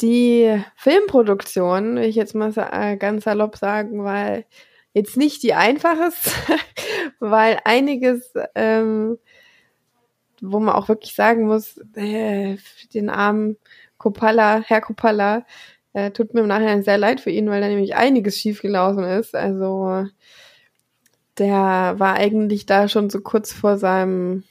[0.00, 4.46] die Filmproduktion, will ich jetzt mal äh, ganz salopp sagen, weil
[4.94, 6.30] jetzt nicht die einfacheste,
[7.20, 9.18] weil einiges ähm,
[10.42, 12.56] wo man auch wirklich sagen muss, äh,
[12.92, 13.56] den armen
[13.96, 15.46] Kopala, Herr Kopala,
[15.92, 19.34] äh, tut mir im Nachhinein sehr leid für ihn, weil da nämlich einiges schiefgelaufen ist.
[19.34, 20.06] Also
[21.38, 24.44] der war eigentlich da schon so kurz vor seinem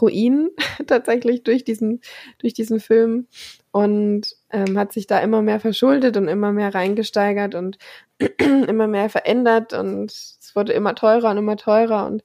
[0.00, 0.50] Ruin
[0.86, 2.00] tatsächlich durch diesen,
[2.38, 3.26] durch diesen Film
[3.72, 7.78] und ähm, hat sich da immer mehr verschuldet und immer mehr reingesteigert und
[8.38, 12.22] immer mehr verändert und es wurde immer teurer und immer teurer und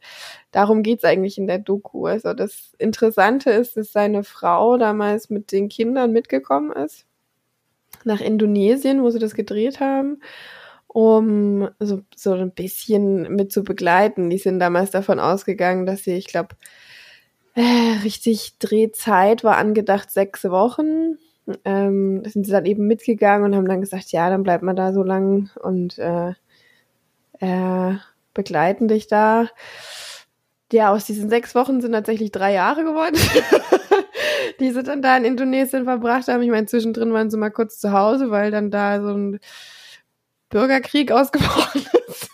[0.51, 2.05] darum geht's eigentlich in der Doku.
[2.05, 7.05] Also das Interessante ist, dass seine Frau damals mit den Kindern mitgekommen ist
[8.03, 10.21] nach Indonesien, wo sie das gedreht haben,
[10.95, 14.29] um so, so ein bisschen mit zu begleiten.
[14.29, 16.55] Die sind damals davon ausgegangen, dass sie, ich glaube,
[17.53, 21.17] äh, richtig Drehzeit war angedacht sechs Wochen.
[21.65, 24.93] Ähm, sind sie dann eben mitgegangen und haben dann gesagt, ja, dann bleibt man da
[24.93, 26.29] so lang und äh,
[27.41, 27.95] äh,
[28.33, 29.49] begleiten dich da.
[30.71, 33.17] Ja, aus diesen sechs Wochen sind tatsächlich drei Jahre geworden,
[34.61, 36.41] die sie dann da in Indonesien verbracht haben.
[36.41, 39.39] Ich meine, zwischendrin waren sie mal kurz zu Hause, weil dann da so ein
[40.55, 42.29] Bürgerkrieg ausgebrochen ist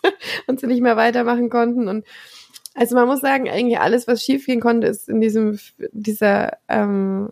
[0.46, 1.88] und sie nicht mehr weitermachen konnten.
[1.88, 2.06] Und
[2.76, 5.58] also man muss sagen, eigentlich alles, was schiefgehen konnte, ist in diesem
[5.92, 7.30] dieser ähm,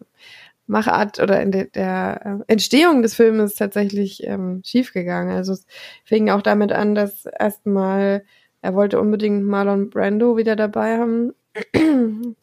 [0.65, 5.35] Machart oder in der, der äh, Entstehung des Filmes tatsächlich ähm, schiefgegangen.
[5.35, 5.67] Also es
[6.05, 8.23] fing auch damit an, dass erstmal
[8.61, 11.33] er wollte unbedingt Marlon Brando wieder dabei haben,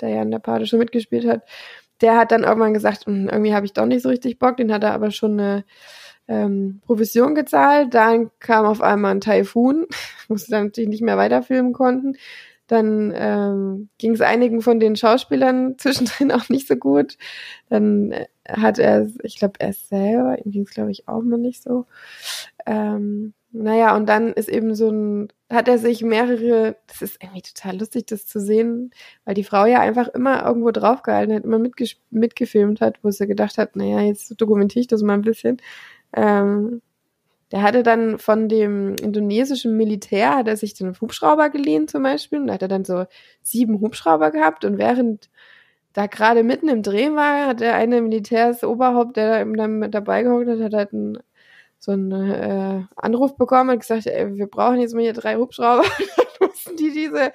[0.01, 1.43] der ja in der Party schon mitgespielt hat.
[2.01, 4.73] Der hat dann irgendwann gesagt, hm, irgendwie habe ich doch nicht so richtig Bock, den
[4.73, 5.65] hat er aber schon eine
[6.29, 7.95] ähm, Provision gezahlt.
[7.95, 9.87] Dann kam auf einmal ein Taifun,
[10.29, 12.17] musste dann natürlich nicht mehr weiterfilmen konnten.
[12.67, 17.17] Dann ähm, ging es einigen von den Schauspielern zwischendrin auch nicht so gut.
[17.69, 21.39] Dann äh, hat er, ich glaube, er selber, ihm ging es, glaube ich, auch mal
[21.39, 21.87] nicht so.
[22.67, 27.43] Ähm, naja, und dann ist eben so ein, hat er sich mehrere, das ist irgendwie
[27.43, 28.91] total lustig, das zu sehen,
[29.25, 31.61] weil die Frau ja einfach immer irgendwo draufgehalten hat, immer
[32.11, 35.59] mitgefilmt hat, wo sie gedacht hat, naja, jetzt dokumentiere ich das mal ein bisschen.
[36.15, 36.83] Ähm,
[37.53, 42.41] der hatte dann von dem indonesischen Militär, hat er sich den Hubschrauber geliehen zum Beispiel,
[42.41, 43.05] und da hat er dann so
[43.43, 45.31] sieben Hubschrauber gehabt und während
[45.93, 50.49] da gerade mitten im Dreh war, hat der eine Militärsoberhaupt, der da mit dabei gehockt
[50.49, 51.19] hat, hat halt einen
[51.79, 55.85] so einen äh, Anruf bekommen und gesagt, ey, wir brauchen jetzt mal hier drei Hubschrauber.
[56.17, 57.33] dann mussten die diese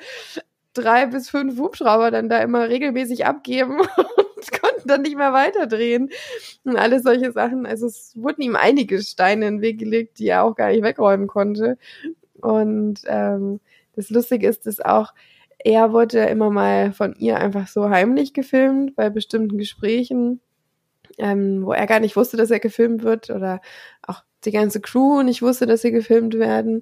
[0.73, 3.81] drei bis fünf Hubschrauber dann da immer regelmäßig abgeben
[4.51, 6.09] und konnten dann nicht mehr weiterdrehen
[6.63, 7.65] und alles solche Sachen.
[7.65, 10.83] Also es wurden ihm einige Steine in den Weg gelegt, die er auch gar nicht
[10.83, 11.77] wegräumen konnte.
[12.41, 13.59] Und ähm,
[13.95, 15.13] das Lustige ist, dass auch
[15.63, 20.41] er wurde immer mal von ihr einfach so heimlich gefilmt bei bestimmten Gesprächen,
[21.17, 23.61] ähm, wo er gar nicht wusste, dass er gefilmt wird oder
[24.01, 26.81] auch die ganze Crew nicht wusste, dass sie gefilmt werden.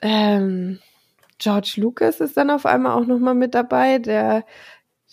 [0.00, 0.78] Ähm,
[1.38, 4.44] George Lucas ist dann auf einmal auch nochmal mit dabei, der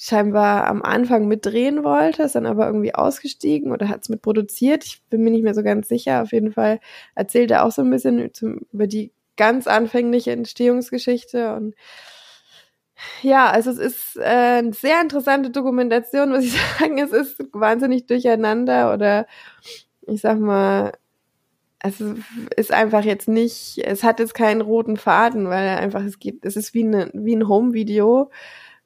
[0.04, 4.84] scheinbar am Anfang mitdrehen wollte, ist dann aber irgendwie ausgestiegen oder hat es mit produziert.
[4.84, 6.24] Ich bin mir nicht mehr so ganz sicher.
[6.24, 6.80] Auf jeden Fall
[7.14, 8.32] erzählt er auch so ein bisschen
[8.74, 11.76] über die ganz anfängliche Entstehungsgeschichte und
[13.22, 14.24] ja, also es ist äh,
[14.60, 16.98] eine sehr interessante Dokumentation, muss ich sagen.
[16.98, 19.28] Es ist wahnsinnig durcheinander oder
[20.08, 20.94] ich sag mal
[21.84, 22.04] es
[22.56, 26.56] ist einfach jetzt nicht, es hat jetzt keinen roten Faden, weil einfach es geht, es
[26.56, 28.30] ist wie, eine, wie ein Home-Video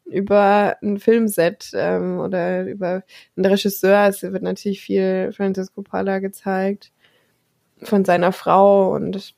[0.05, 3.03] über ein Filmset ähm, oder über
[3.35, 4.07] einen Regisseur.
[4.07, 6.91] Es wird natürlich viel Francisco Pala gezeigt
[7.83, 9.35] von seiner Frau und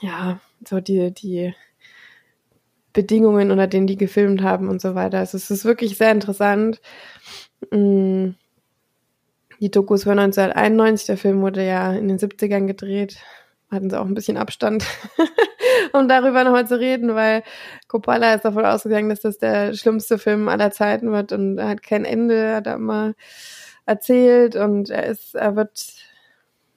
[0.00, 1.54] ja, so die, die
[2.92, 5.18] Bedingungen, unter denen die gefilmt haben und so weiter.
[5.18, 6.80] Also es ist wirklich sehr interessant.
[7.70, 8.30] Mm
[9.60, 13.18] die Dokus von 1991, der Film wurde ja in den 70ern gedreht,
[13.70, 14.86] hatten sie auch ein bisschen Abstand.
[15.94, 17.42] um darüber nochmal zu reden, weil
[17.88, 21.82] Coppola ist davon ausgegangen, dass das der schlimmste Film aller Zeiten wird und er hat
[21.82, 23.14] kein Ende, hat er immer
[23.86, 25.94] erzählt und er ist, er wird,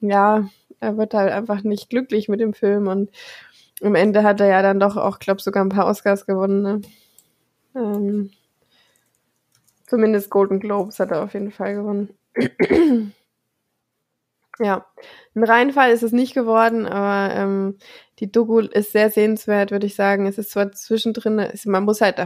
[0.00, 0.48] ja,
[0.80, 3.10] er wird halt einfach nicht glücklich mit dem Film und
[3.82, 6.62] am Ende hat er ja dann doch auch, glaube sogar ein paar Oscars gewonnen.
[6.62, 6.80] Ne?
[7.76, 8.30] Ähm,
[9.86, 12.10] zumindest Golden Globes hat er auf jeden Fall gewonnen.
[14.58, 14.86] ja,
[15.34, 17.78] ein Reinfall ist es nicht geworden, aber ähm,
[18.20, 20.26] die Doku ist sehr sehenswert, würde ich sagen.
[20.26, 22.24] Es ist zwar zwischendrin, ist, man muss halt,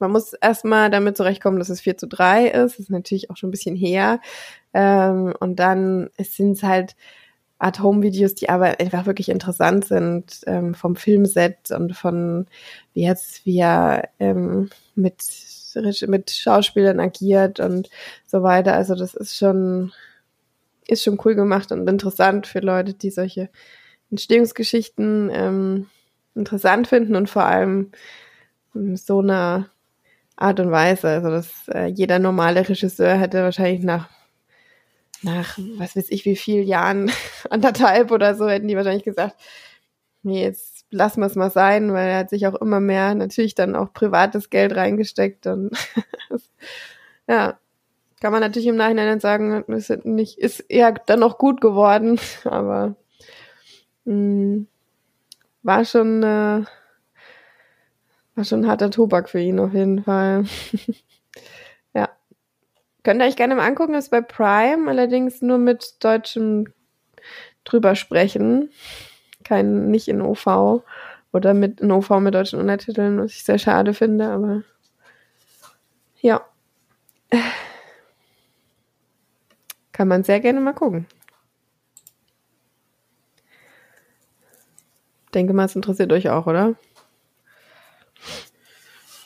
[0.00, 2.74] man muss erstmal damit zurechtkommen, dass es 4 zu 3 ist.
[2.74, 4.20] Das ist natürlich auch schon ein bisschen her.
[4.74, 6.96] Ähm, und dann sind es halt
[7.60, 12.46] At-Home-Videos, die aber einfach wirklich interessant sind, ähm, vom Filmset und von
[12.94, 15.22] wie jetzt, wie er ähm, mit,
[16.06, 17.90] mit Schauspielern agiert und
[18.26, 18.74] so weiter.
[18.74, 19.92] Also das ist schon,
[20.88, 23.50] ist schon cool gemacht und interessant für Leute, die solche
[24.10, 25.86] Entstehungsgeschichten ähm,
[26.34, 27.92] interessant finden und vor allem
[28.94, 29.70] so einer
[30.36, 31.08] Art und Weise.
[31.08, 34.08] Also dass äh, jeder normale Regisseur hätte wahrscheinlich nach
[35.22, 37.10] nach was weiß ich wie viel Jahren,
[37.50, 39.36] anderthalb oder so, hätten die wahrscheinlich gesagt,
[40.22, 43.54] nee, jetzt lassen wir es mal sein, weil er hat sich auch immer mehr natürlich
[43.54, 45.70] dann auch privates Geld reingesteckt und
[47.28, 47.58] ja,
[48.20, 52.96] kann man natürlich im Nachhinein sagen, ist nicht, ist eher dann noch gut geworden, aber
[54.04, 54.66] mh, hm,
[55.62, 56.64] war schon äh,
[58.34, 60.44] war schon harter Tobak für ihn auf jeden Fall.
[63.08, 66.66] Könnt ihr euch gerne mal angucken, ist bei Prime, allerdings nur mit deutschem
[67.64, 68.70] drüber sprechen.
[69.44, 70.82] Kein, nicht in OV
[71.32, 74.62] oder mit in OV mit deutschen Untertiteln, was ich sehr schade finde, aber
[76.20, 76.42] ja.
[79.98, 81.08] Kann man sehr gerne mal gucken.
[85.34, 86.76] Denke mal, es interessiert euch auch, oder?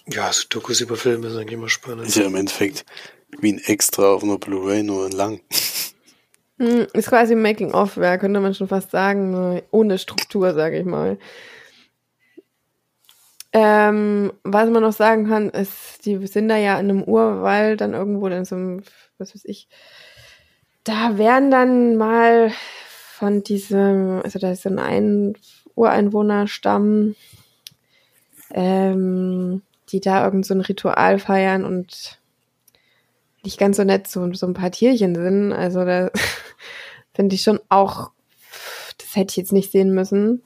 [0.06, 2.06] Ja, so Dokus über Filme sind eigentlich immer spannend.
[2.06, 2.86] Ist ja im Endeffekt
[3.38, 5.42] wie ein Extra auf einer Blu-ray, nur lang.
[6.58, 11.18] Hm, ist quasi ein Making-of-Werk, könnte man schon fast sagen, ohne Struktur, sage ich mal.
[13.52, 17.92] Ähm, was man noch sagen kann, ist, die sind da ja in einem Urwald, dann
[17.92, 18.82] irgendwo in so einem,
[19.18, 19.68] was weiß ich,
[20.84, 22.52] da werden dann mal
[23.22, 25.34] von diesem, also da ist ein
[25.74, 27.14] Ureinwohnerstamm,
[28.52, 32.18] ähm, die da irgend so ein Ritual feiern und
[33.44, 35.52] nicht ganz so nett so, so ein paar Tierchen sind.
[35.52, 36.10] Also da
[37.14, 38.10] finde ich schon auch,
[38.98, 40.42] das hätte ich jetzt nicht sehen müssen.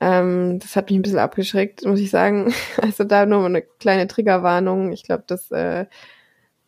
[0.00, 2.52] Ähm, das hat mich ein bisschen abgeschreckt, muss ich sagen.
[2.80, 4.92] Also da nur eine kleine Triggerwarnung.
[4.92, 5.86] Ich glaube, dass äh,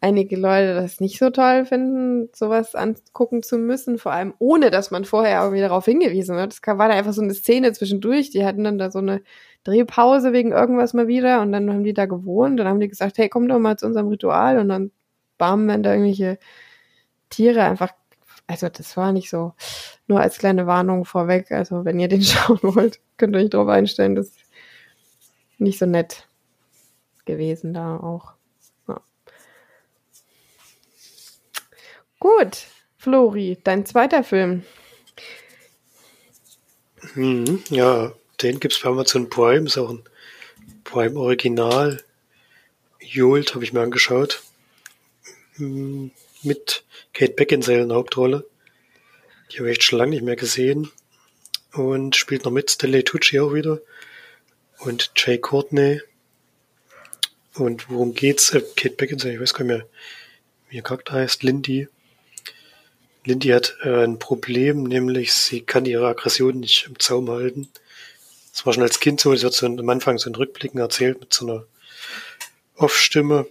[0.01, 4.91] einige Leute das nicht so toll finden, sowas angucken zu müssen, vor allem ohne, dass
[4.91, 6.53] man vorher irgendwie darauf hingewiesen wird.
[6.53, 9.23] Das war da einfach so eine Szene zwischendurch, die hatten dann da so eine
[9.65, 13.19] Drehpause wegen irgendwas mal wieder und dann haben die da gewohnt, dann haben die gesagt,
[13.19, 14.93] hey, komm doch mal zu unserem Ritual und dann
[15.39, 16.39] bam, wenn da irgendwelche
[17.31, 17.93] Tiere einfach,
[18.47, 19.55] also das war nicht so,
[20.07, 23.69] nur als kleine Warnung vorweg, also wenn ihr den schauen wollt, könnt ihr euch darauf
[23.69, 24.39] einstellen, das ist
[25.59, 26.29] nicht so nett
[27.25, 28.36] gewesen da auch.
[32.19, 34.63] Gut, Flori, dein zweiter Film.
[37.15, 40.03] Mhm, ja, den gibt es bei Amazon Prime, ist auch ein
[40.85, 42.03] Prime Original.
[43.01, 44.43] Jolt habe ich mir angeschaut.
[45.57, 46.11] Hm,
[46.43, 48.47] mit Kate Beckinsale in der Hauptrolle.
[49.51, 50.91] Die habe ich echt schon lange nicht mehr gesehen.
[51.73, 53.81] Und spielt noch mit Stanley Tucci auch wieder.
[54.79, 56.01] Und Jay Courtney.
[57.55, 58.51] Und worum geht's?
[58.51, 59.87] Äh, Kate Beckinsale, ich weiß gar nicht mehr,
[60.69, 61.89] wie ihr Charakter heißt, Lindy.
[63.27, 67.69] Lindy hat äh, ein Problem, nämlich sie kann ihre Aggression nicht im Zaum halten.
[68.53, 71.21] Das war schon als Kind so, das wird so am Anfang so in Rückblicken erzählt
[71.21, 71.67] mit so einer
[72.77, 73.47] Off-Stimme.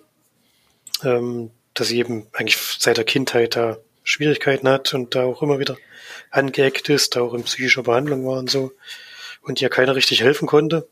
[1.03, 5.59] Ähm, dass sie eben eigentlich seit der Kindheit da Schwierigkeiten hat und da auch immer
[5.59, 5.77] wieder
[6.31, 8.71] angeeckt ist, da auch in psychischer Behandlung war und so
[9.41, 10.87] und ihr keiner richtig helfen konnte,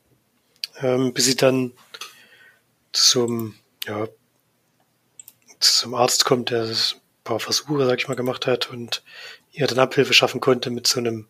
[0.81, 1.71] ähm, bis sie dann
[2.91, 3.55] zum,
[3.87, 4.07] ja,
[5.59, 6.67] zum Arzt kommt, der
[7.23, 9.03] paar Versuche, sag ich mal, gemacht hat und
[9.51, 11.27] ihr dann Abhilfe schaffen konnte mit so einem,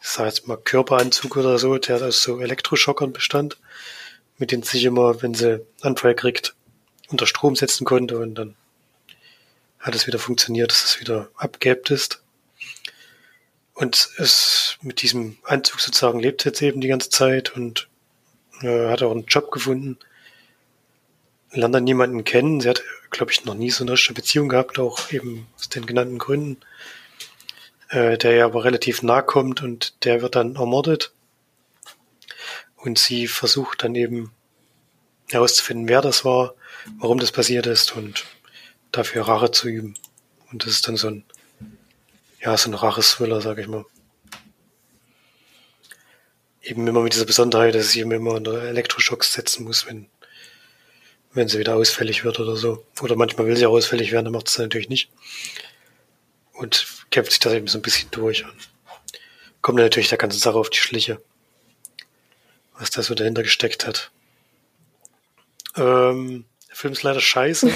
[0.00, 3.58] ich sag jetzt mal, Körperanzug oder so, der aus so Elektroschockern bestand,
[4.38, 6.54] mit denen sich immer, wenn sie Anfall kriegt,
[7.08, 8.56] unter Strom setzen konnte und dann
[9.78, 12.22] hat es wieder funktioniert, dass es wieder abgeebt ist.
[13.74, 17.88] Und es mit diesem Anzug sozusagen lebt jetzt eben die ganze Zeit und
[18.62, 19.98] äh, hat auch einen Job gefunden.
[21.52, 22.60] Lernt dann jemanden kennen.
[22.60, 22.82] Sie hat,
[23.16, 26.58] glaube ich, noch nie so eine richtige Beziehung gehabt, auch eben aus den genannten Gründen.
[27.88, 31.12] Äh, der ja aber relativ nah kommt und der wird dann ermordet.
[32.76, 34.32] Und sie versucht dann eben
[35.30, 36.54] herauszufinden, wer das war,
[36.98, 38.24] warum das passiert ist und
[38.92, 39.94] dafür Rache zu üben.
[40.50, 41.24] Und das ist dann so ein,
[42.40, 43.84] ja, so ein Rache-Thriller, sag ich mal.
[46.60, 50.08] Eben immer mit dieser Besonderheit, dass sie immer unter Elektroschocks setzen muss, wenn,
[51.36, 52.86] wenn sie wieder ausfällig wird oder so.
[53.02, 55.10] Oder manchmal will sie auch ausfällig werden, dann macht sie natürlich nicht.
[56.54, 58.56] Und kämpft sich da eben so ein bisschen durch und
[59.60, 61.20] kommt dann natürlich der ganzen Sache auf die Schliche.
[62.78, 64.10] Was da so dahinter gesteckt hat.
[65.76, 67.70] Ähm, der Film ist leider scheiße.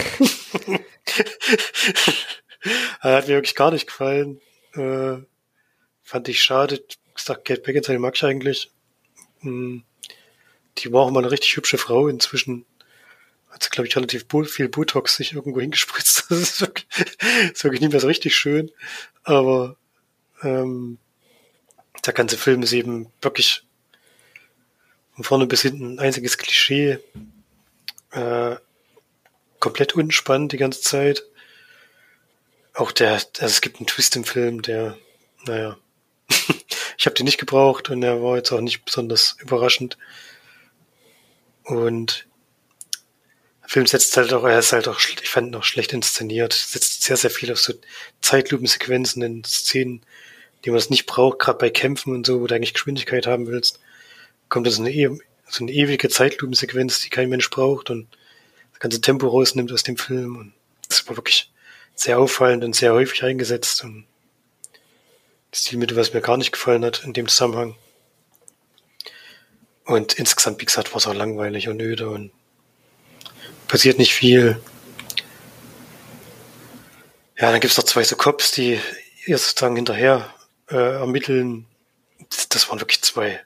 [3.02, 4.40] er hat mir wirklich gar nicht gefallen.
[4.72, 5.18] Äh,
[6.02, 6.82] fand ich schade.
[6.88, 8.70] Ich gesagt, Kate Beckinsale mag ich eigentlich.
[9.40, 9.84] Hm,
[10.78, 12.08] die war auch mal eine richtig hübsche Frau.
[12.08, 12.64] Inzwischen
[13.50, 16.24] hat glaube ich, relativ viel Botox sich irgendwo hingespritzt.
[16.30, 16.86] Das ist wirklich,
[17.52, 18.70] ist wirklich nicht mehr so richtig schön.
[19.24, 19.76] Aber
[20.42, 20.98] ähm,
[22.06, 23.64] der ganze Film ist eben wirklich
[25.14, 26.98] von vorne bis hinten ein einziges Klischee.
[28.12, 28.56] Äh,
[29.58, 31.24] komplett unspannend die ganze Zeit.
[32.74, 34.96] Auch der, also es gibt einen Twist im Film, der,
[35.44, 35.76] naja,
[36.96, 39.98] ich habe den nicht gebraucht und der war jetzt auch nicht besonders überraschend.
[41.64, 42.26] Und
[43.70, 47.16] Film setzt halt auch, er ist halt auch, ich fand auch schlecht inszeniert, setzt sehr,
[47.16, 47.72] sehr viel auf so
[48.20, 50.02] Zeitlupensequenzen in Szenen,
[50.64, 53.46] die man es nicht braucht, gerade bei Kämpfen und so, wo du eigentlich Geschwindigkeit haben
[53.46, 53.78] willst.
[54.48, 58.08] Kommt das eine, so eine ewige Zeitlupensequenz, die kein Mensch braucht und
[58.72, 60.34] das ganze Tempo rausnimmt aus dem Film.
[60.34, 60.52] Und
[60.88, 61.52] das war wirklich
[61.94, 63.84] sehr auffallend und sehr häufig eingesetzt.
[63.84, 64.04] Und
[65.52, 67.76] das Stilmittel, was mir gar nicht gefallen hat in dem Zusammenhang.
[69.84, 72.32] Und insgesamt, wie gesagt, war es auch langweilig und öde und
[73.70, 74.60] passiert nicht viel.
[77.38, 78.80] Ja, dann gibt's noch zwei so Cops, die
[79.26, 80.34] ihr sozusagen hinterher
[80.68, 81.66] äh, ermitteln.
[82.30, 83.40] Das, das, waren wirklich zwei,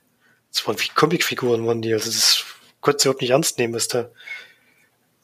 [0.50, 1.92] das waren wie Comicfiguren, waren die.
[1.92, 2.42] Also das
[2.80, 4.10] konnte sie überhaupt nicht ernst nehmen, was da,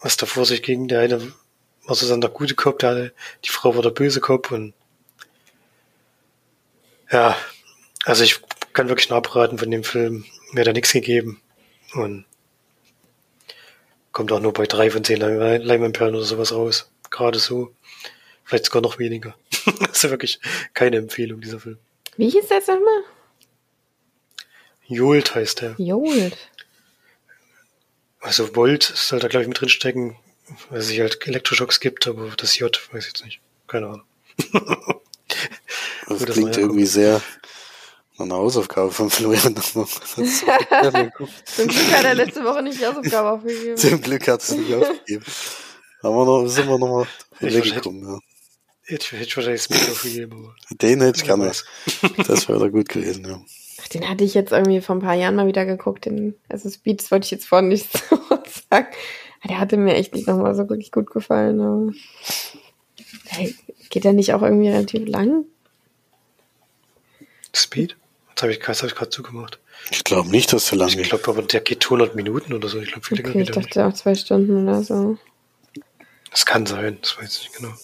[0.00, 0.86] was da vor sich ging.
[0.86, 1.20] Der eine
[1.86, 3.12] war sozusagen der gute Kopf, der,
[3.44, 4.74] die Frau war der böse Kopf und
[7.10, 7.36] ja,
[8.04, 8.40] also ich
[8.74, 10.26] kann wirklich nur abraten von dem Film.
[10.52, 11.40] Mir hat da nichts gegeben.
[11.94, 12.26] Und
[14.12, 16.90] kommt auch nur bei drei von zehn Leimanperlen oder sowas raus.
[17.10, 17.74] Gerade so.
[18.44, 19.36] Vielleicht sogar noch weniger.
[19.80, 20.40] das ist wirklich
[20.74, 21.78] keine Empfehlung, dieser Film.
[22.16, 23.04] Wie hieß der jetzt nochmal?
[24.88, 25.74] Jolt heißt der.
[25.78, 26.36] Jolt.
[28.20, 30.16] Also Volt soll da, glaube ich, mit drinstecken,
[30.68, 33.40] weil es sich halt Elektroschocks gibt, aber das J weiß ich jetzt nicht.
[33.68, 34.02] Keine Ahnung.
[36.08, 37.22] das klingt irgendwie sehr
[38.22, 39.54] eine Hausaufgabe von Florian.
[39.56, 39.84] Zum
[41.68, 43.76] Glück hat er letzte Woche nicht die Hausaufgabe aufgegeben.
[43.76, 45.24] Zum Glück hat es nicht aufgegeben.
[46.02, 47.06] Haben wir noch, sind wir noch mal
[47.40, 48.18] weggekommen, ja.
[48.82, 50.32] Hätte ich wahrscheinlich das Mikro aufgegeben.
[50.44, 51.52] Aber den hätte ich gerne.
[52.26, 53.40] Das wäre gut gewesen, ja.
[53.80, 56.06] Ach, den hatte ich jetzt irgendwie vor ein paar Jahren mal wieder geguckt.
[56.06, 58.18] Den, also Speeds wollte ich jetzt vorhin nicht so
[58.70, 58.88] sagen.
[59.48, 61.60] Der hatte mir echt nicht nochmal so wirklich gut gefallen.
[61.60, 61.92] Aber
[63.90, 65.44] geht der nicht auch irgendwie relativ lang?
[67.54, 67.96] Speed?
[68.40, 69.58] Das habe ich, hab ich gerade zugemacht.
[69.90, 72.80] Ich glaube nicht, dass so lange Ich glaube aber, der geht 100 Minuten oder so.
[72.80, 73.78] Ich glaube, viel okay, Ich dachte nicht.
[73.78, 75.18] auch zwei Stunden oder so.
[76.30, 77.74] Das kann sein, das weiß ich nicht genau.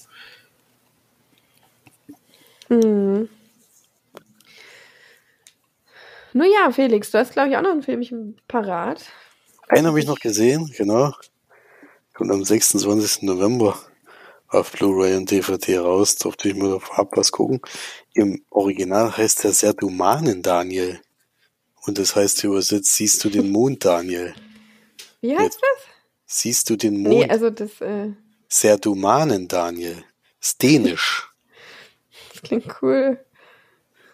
[2.69, 3.29] Hm.
[6.33, 9.03] Nun ja, Felix, du hast, glaube ich, auch noch einen Film parat.
[9.69, 11.13] Einen habe ich noch gesehen, genau.
[12.15, 13.25] Kommt am 26.
[13.25, 13.79] November
[14.49, 16.16] auf Blu-ray und DVD raus.
[16.16, 17.61] Durfte ich mir vorab was gucken.
[18.14, 21.01] Im Original heißt der Serdumanen Daniel.
[21.86, 24.34] Und das heißt übersetzt, siehst du den Mond, Daniel.
[25.20, 25.84] Wie heißt das?
[26.26, 27.14] Siehst du den Mond?
[27.14, 28.12] Nee, also das, äh...
[28.49, 30.05] Serdumanen Daniel.
[30.40, 31.28] Stenisch.
[32.32, 33.24] Das klingt cool.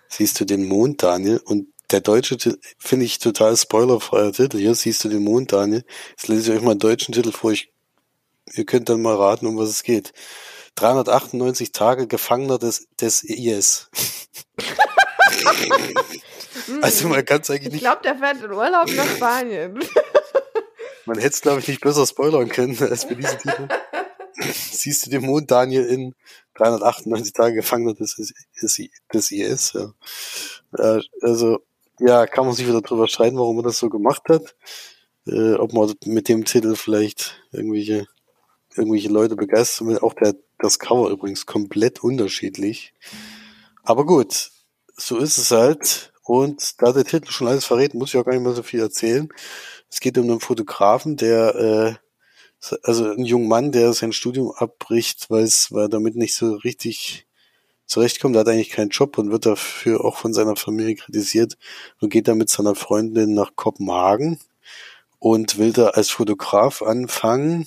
[0.08, 1.40] Siehst du den Mond, Daniel?
[1.44, 4.58] Und der deutsche Titel, finde ich total spoilerfreier Titel.
[4.58, 5.84] Hier siehst du den Mond, Daniel.
[6.10, 7.52] Jetzt lese ich euch mal einen deutschen Titel vor.
[7.52, 7.71] Ich,
[8.52, 10.12] ihr könnt dann mal raten, um was es geht.
[10.76, 13.90] 398 Tage Gefangener des, des IS.
[16.80, 17.74] also man kann es eigentlich nicht.
[17.76, 19.78] Ich glaube, der fährt in Urlaub nach Spanien.
[21.06, 23.68] man hätte es, glaube ich, nicht besser spoilern können als für diesen Titel.
[24.52, 26.14] Siehst du den Mond, Daniel, in
[26.54, 28.32] 398 Tage Gefangener des, des,
[29.12, 29.72] des IS.
[29.74, 29.92] Ja.
[31.20, 31.60] Also,
[31.98, 34.56] ja, kann man sich wieder drüber streiten, warum man das so gemacht hat.
[35.26, 38.06] Äh, ob man mit dem Titel vielleicht irgendwelche,
[38.76, 39.98] irgendwelche Leute begeistert will.
[39.98, 42.94] Auch der, das Cover übrigens komplett unterschiedlich.
[43.82, 44.50] Aber gut,
[44.96, 46.12] so ist es halt.
[46.22, 48.80] Und da der Titel schon alles verrät, muss ich auch gar nicht mehr so viel
[48.80, 49.28] erzählen.
[49.90, 51.94] Es geht um einen Fotografen, der äh,
[52.82, 56.54] also ein junger Mann, der sein Studium abbricht, weil es, weil er damit nicht so
[56.54, 57.26] richtig
[57.86, 58.36] zurechtkommt.
[58.36, 61.58] Er hat eigentlich keinen Job und wird dafür auch von seiner Familie kritisiert
[62.00, 64.38] und geht dann mit seiner Freundin nach Kopenhagen
[65.18, 67.66] und will da als Fotograf anfangen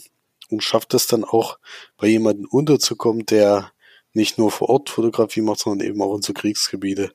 [0.50, 1.60] und schafft es dann auch
[1.98, 3.72] bei jemandem unterzukommen, der
[4.14, 7.14] nicht nur vor Ort Fotografie macht, sondern eben auch in so Kriegsgebiete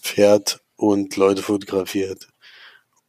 [0.00, 2.28] fährt und Leute fotografiert.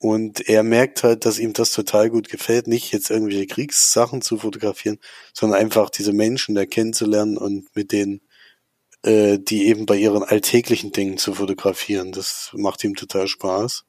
[0.02, 4.38] Und er merkt halt, dass ihm das total gut gefällt, nicht jetzt irgendwelche Kriegssachen zu
[4.38, 4.98] fotografieren,
[5.34, 8.22] sondern einfach diese Menschen da kennenzulernen und mit denen,
[9.04, 12.14] äh, die eben bei ihren alltäglichen Dingen zu fotografieren.
[12.14, 13.86] Das macht ihm total Spaß.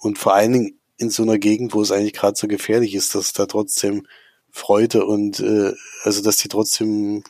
[0.00, 3.14] Und vor allen Dingen in so einer Gegend, wo es eigentlich gerade so gefährlich ist,
[3.14, 4.06] dass da trotzdem
[4.52, 5.72] Freude und äh,
[6.02, 7.24] also dass die trotzdem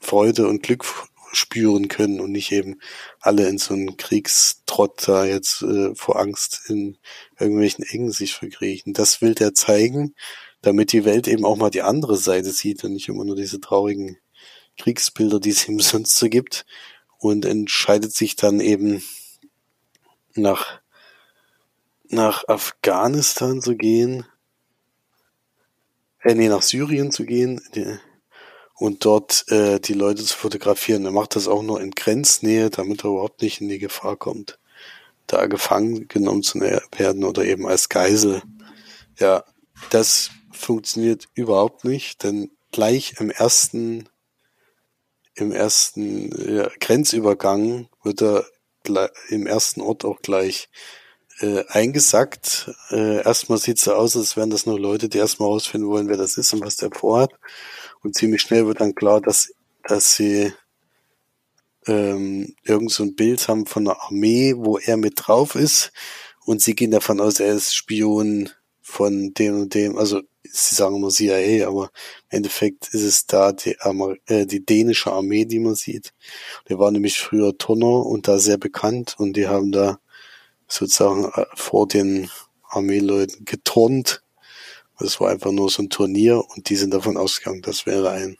[0.00, 0.84] Freude und Glück
[1.32, 2.80] spüren können und nicht eben
[3.20, 6.98] alle in so einen Kriegstrott da jetzt äh, vor Angst in
[7.38, 8.92] irgendwelchen Engen sich verkriechen.
[8.92, 10.14] Das will der zeigen,
[10.60, 13.60] damit die Welt eben auch mal die andere Seite sieht und nicht immer nur diese
[13.60, 14.18] traurigen
[14.78, 16.66] Kriegsbilder, die es ihm sonst so gibt
[17.18, 19.02] und entscheidet sich dann eben
[20.34, 20.80] nach
[22.08, 24.26] nach Afghanistan zu gehen,
[26.22, 27.60] äh, nee, nach Syrien zu gehen,
[28.82, 31.04] und dort äh, die Leute zu fotografieren.
[31.04, 34.58] Er macht das auch nur in Grenznähe, damit er überhaupt nicht in die Gefahr kommt,
[35.28, 38.42] da gefangen genommen zu werden oder eben als Geisel.
[39.18, 39.44] Ja,
[39.90, 44.08] das funktioniert überhaupt nicht, denn gleich im ersten
[45.34, 48.44] im ersten ja, Grenzübergang wird er
[49.28, 50.68] im ersten Ort auch gleich
[51.42, 52.70] äh, eingesackt.
[52.90, 56.08] Äh, erstmal sieht es so aus, als wären das nur Leute, die erstmal rausfinden wollen,
[56.08, 57.32] wer das ist und was der vorhat.
[58.02, 59.52] Und ziemlich schnell wird dann klar, dass,
[59.84, 60.52] dass sie
[61.86, 65.92] ähm, irgend so ein Bild haben von einer Armee, wo er mit drauf ist.
[66.44, 69.98] Und sie gehen davon aus, er ist Spion von dem und dem.
[69.98, 71.90] Also sie sagen immer CIA, aber
[72.30, 73.76] im Endeffekt ist es da die,
[74.26, 76.12] äh, die dänische Armee, die man sieht.
[76.68, 79.98] Der war nämlich früher Turner und da sehr bekannt und die haben da
[80.72, 82.30] sozusagen äh, vor den
[82.62, 84.22] Armeeleuten geturnt
[85.02, 88.38] das war einfach nur so ein Turnier und die sind davon ausgegangen, das wäre ein,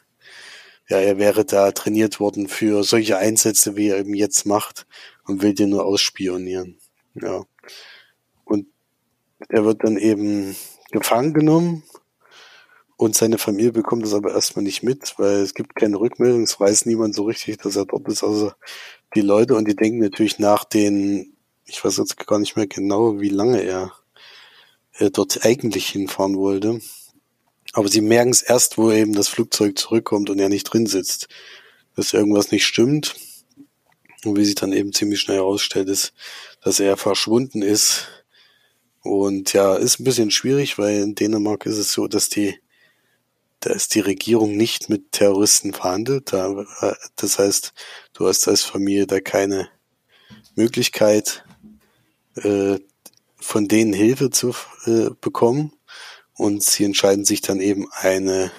[0.89, 4.87] ja, er wäre da trainiert worden für solche Einsätze, wie er eben jetzt macht
[5.27, 6.79] und will den nur ausspionieren.
[7.15, 7.45] Ja.
[8.45, 8.67] Und
[9.49, 10.57] er wird dann eben
[10.91, 11.83] gefangen genommen
[12.97, 16.61] und seine Familie bekommt das aber erstmal nicht mit, weil es gibt keine Rückmeldung, es
[16.61, 18.55] weiß niemand so richtig, dass er dort ist, außer
[19.15, 21.32] die Leute und die denken natürlich nach den,
[21.65, 23.93] ich weiß jetzt gar nicht mehr genau, wie lange er
[24.95, 26.81] äh, dort eigentlich hinfahren wollte.
[27.73, 31.29] Aber sie merken es erst, wo eben das Flugzeug zurückkommt und er nicht drin sitzt,
[31.97, 33.15] dass irgendwas nicht stimmt.
[34.25, 36.13] Und wie sich dann eben ziemlich schnell herausstellt, ist,
[36.63, 38.09] dass er verschwunden ist.
[39.03, 42.61] Und ja, ist ein bisschen schwierig, weil in Dänemark ist es so, dass die,
[43.61, 46.33] dass die Regierung nicht mit Terroristen verhandelt.
[46.33, 47.73] Da, äh, das heißt,
[48.13, 49.71] du hast als Familie da keine
[50.55, 51.45] Möglichkeit,
[52.37, 52.79] äh,
[53.37, 54.55] von denen Hilfe zu
[54.87, 55.73] äh, bekommen
[56.35, 58.51] und sie entscheiden sich dann eben eine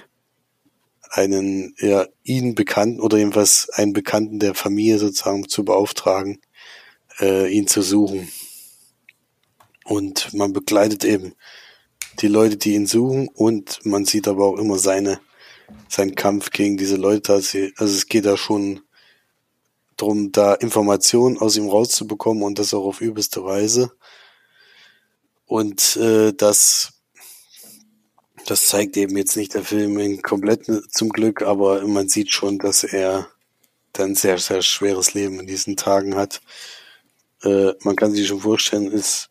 [1.09, 6.41] einen ja ihnen bekannten oder jedenfalls einen Bekannten der Familie sozusagen zu beauftragen,
[7.19, 8.28] äh, ihn zu suchen.
[9.86, 11.36] Und man begleitet eben
[12.21, 15.19] die Leute, die ihn suchen und man sieht aber auch immer seine
[15.88, 17.34] seinen Kampf gegen diese Leute.
[17.34, 18.82] Also es geht da schon
[19.97, 23.91] darum, da Informationen aus ihm rauszubekommen und das auch auf übelste Weise.
[25.45, 26.93] Und äh, das,
[28.45, 32.59] das zeigt eben jetzt nicht der Film in komplett zum Glück, aber man sieht schon,
[32.59, 33.27] dass er
[33.91, 36.41] dann sehr, sehr schweres Leben in diesen Tagen hat.
[37.43, 39.29] Äh, man kann sich schon vorstellen, es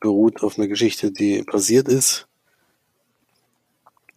[0.00, 2.26] beruht auf einer Geschichte, die passiert ist.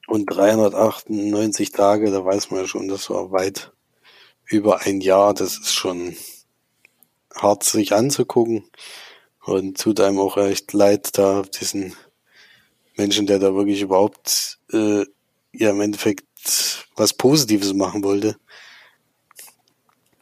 [0.07, 3.71] Und 398 Tage, da weiß man ja schon, das war weit
[4.51, 5.33] über ein Jahr.
[5.33, 6.15] Das ist schon
[7.33, 8.69] hart sich anzugucken.
[9.43, 11.95] Und tut einem auch echt leid, da diesen
[12.95, 15.03] Menschen, der da wirklich überhaupt äh,
[15.53, 16.25] ja im Endeffekt
[16.95, 18.37] was Positives machen wollte.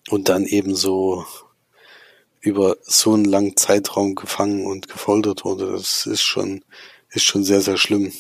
[0.09, 1.25] Und dann eben so
[2.39, 5.71] über so einen langen Zeitraum gefangen und gefoltert wurde.
[5.73, 6.63] Das ist schon,
[7.09, 8.13] ist schon sehr, sehr schlimm.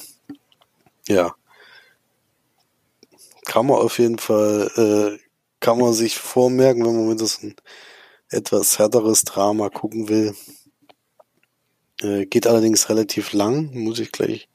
[1.07, 1.33] Ja.
[3.45, 5.28] Kann man auf jeden Fall, äh,
[5.59, 7.55] kann man sich vormerken, wenn man mit so ein
[8.29, 10.35] etwas härteres Drama gucken will.
[12.01, 14.49] Äh, geht allerdings relativ lang, muss ich gleich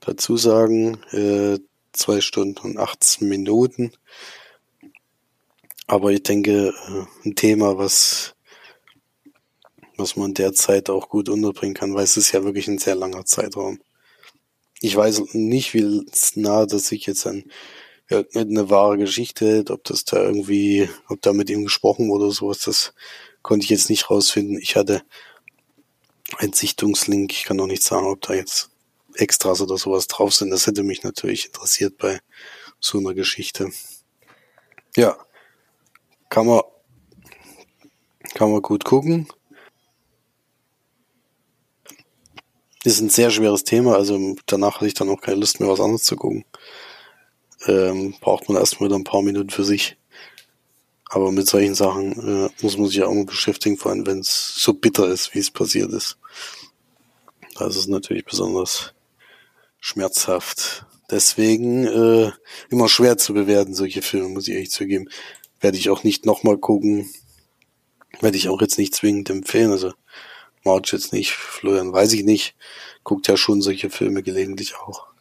[0.00, 0.98] dazu sagen.
[1.12, 1.58] Äh,
[1.92, 3.92] zwei Stunden und 18 Minuten.
[5.86, 8.34] Aber ich denke, äh, ein Thema, was,
[9.96, 13.24] was man derzeit auch gut unterbringen kann, weil es ist ja wirklich ein sehr langer
[13.26, 13.78] Zeitraum.
[14.80, 17.44] Ich weiß nicht, wie nah das sich jetzt an
[18.18, 22.60] irgendeine wahre Geschichte, ob das da irgendwie, ob da mit ihm gesprochen wurde oder sowas,
[22.60, 22.94] das
[23.42, 24.58] konnte ich jetzt nicht rausfinden.
[24.58, 25.02] Ich hatte
[26.38, 28.70] einen Sichtungslink, ich kann noch nicht sagen, ob da jetzt
[29.14, 30.50] Extras oder sowas drauf sind.
[30.50, 32.20] Das hätte mich natürlich interessiert bei
[32.80, 33.70] so einer Geschichte.
[34.96, 35.16] Ja,
[36.28, 36.62] kann man,
[38.34, 39.28] kann man gut gucken.
[42.84, 45.80] ist ein sehr schweres Thema, also danach hatte ich dann auch keine Lust mehr, was
[45.80, 46.44] anderes zu gucken.
[47.66, 49.96] Ähm, braucht man erstmal wieder ein paar Minuten für sich.
[51.08, 54.54] Aber mit solchen Sachen äh, muss man sich auch mal beschäftigen, vor allem wenn es
[54.56, 56.16] so bitter ist, wie es passiert ist.
[57.58, 58.94] Das ist natürlich besonders
[59.78, 60.86] schmerzhaft.
[61.10, 62.32] Deswegen äh,
[62.70, 65.10] immer schwer zu bewerten, solche Filme, muss ich echt zugeben.
[65.60, 67.10] Werde ich auch nicht nochmal gucken.
[68.20, 69.70] Werde ich auch jetzt nicht zwingend empfehlen.
[69.70, 69.92] Also
[70.64, 72.54] March jetzt nicht, Florian weiß ich nicht.
[73.04, 75.11] Guckt ja schon solche Filme gelegentlich auch.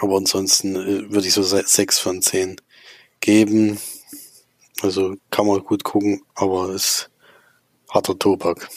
[0.00, 2.56] Aber ansonsten äh, würde ich so sechs von zehn
[3.20, 3.78] geben.
[4.82, 7.10] Also kann man gut gucken, aber ist
[7.90, 8.68] harter Tobak.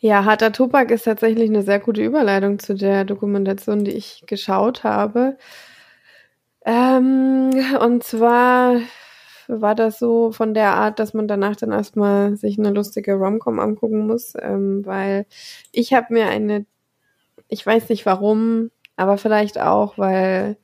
[0.00, 4.84] Ja, harter Tobak ist tatsächlich eine sehr gute Überleitung zu der Dokumentation, die ich geschaut
[4.84, 5.36] habe.
[6.64, 7.50] Ähm,
[7.80, 8.80] und zwar
[9.48, 13.58] war das so von der Art, dass man danach dann erstmal sich eine lustige Romcom
[13.58, 15.26] angucken muss, ähm, weil
[15.72, 16.66] ich habe mir eine,
[17.48, 20.56] ich weiß nicht warum, aber vielleicht auch, weil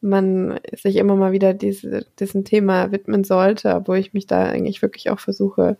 [0.00, 4.80] man sich immer mal wieder diese, diesem Thema widmen sollte, obwohl ich mich da eigentlich
[4.80, 5.76] wirklich auch versuche,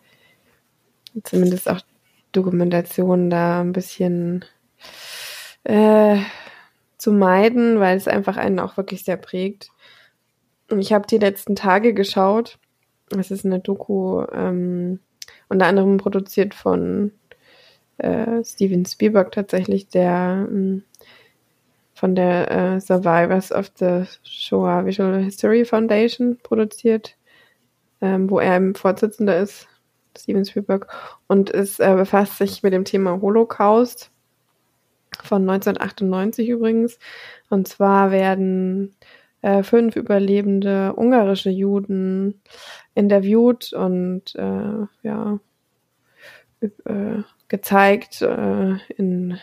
[1.24, 1.80] zumindest auch
[2.32, 4.44] Dokumentationen da ein bisschen
[5.64, 6.18] äh,
[6.98, 9.70] zu meiden, weil es einfach einen auch wirklich sehr prägt.
[10.78, 12.58] Ich habe die letzten Tage geschaut.
[13.18, 15.00] Es ist eine Doku, ähm,
[15.48, 17.12] unter anderem produziert von
[17.96, 20.84] äh, Steven Spielberg tatsächlich, der ähm,
[22.00, 27.14] von der äh, Survivors of the Shoah Visual History Foundation produziert,
[28.00, 29.68] ähm, wo er im Vorsitzender ist,
[30.16, 30.86] Steven Spielberg,
[31.26, 34.10] und es äh, befasst sich mit dem Thema Holocaust
[35.22, 36.98] von 1998 übrigens.
[37.50, 38.96] Und zwar werden
[39.42, 42.40] äh, fünf überlebende ungarische Juden
[42.94, 45.38] interviewt und äh, ja
[46.62, 49.38] äh, gezeigt äh, in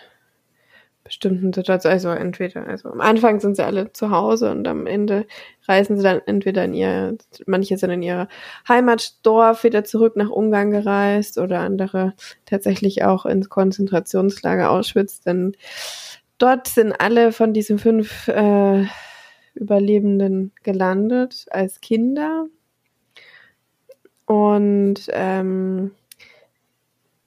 [1.08, 1.94] bestimmten Situationen.
[1.94, 5.26] Also entweder, also am Anfang sind sie alle zu Hause und am Ende
[5.68, 8.28] reisen sie dann entweder in ihr, manche sind in ihr
[8.68, 12.14] Heimatdorf wieder zurück nach Ungarn gereist oder andere
[12.46, 15.56] tatsächlich auch ins Konzentrationslager Auschwitz, denn
[16.38, 18.86] dort sind alle von diesen fünf äh,
[19.56, 22.46] Überlebenden gelandet als Kinder.
[24.26, 25.92] Und ähm,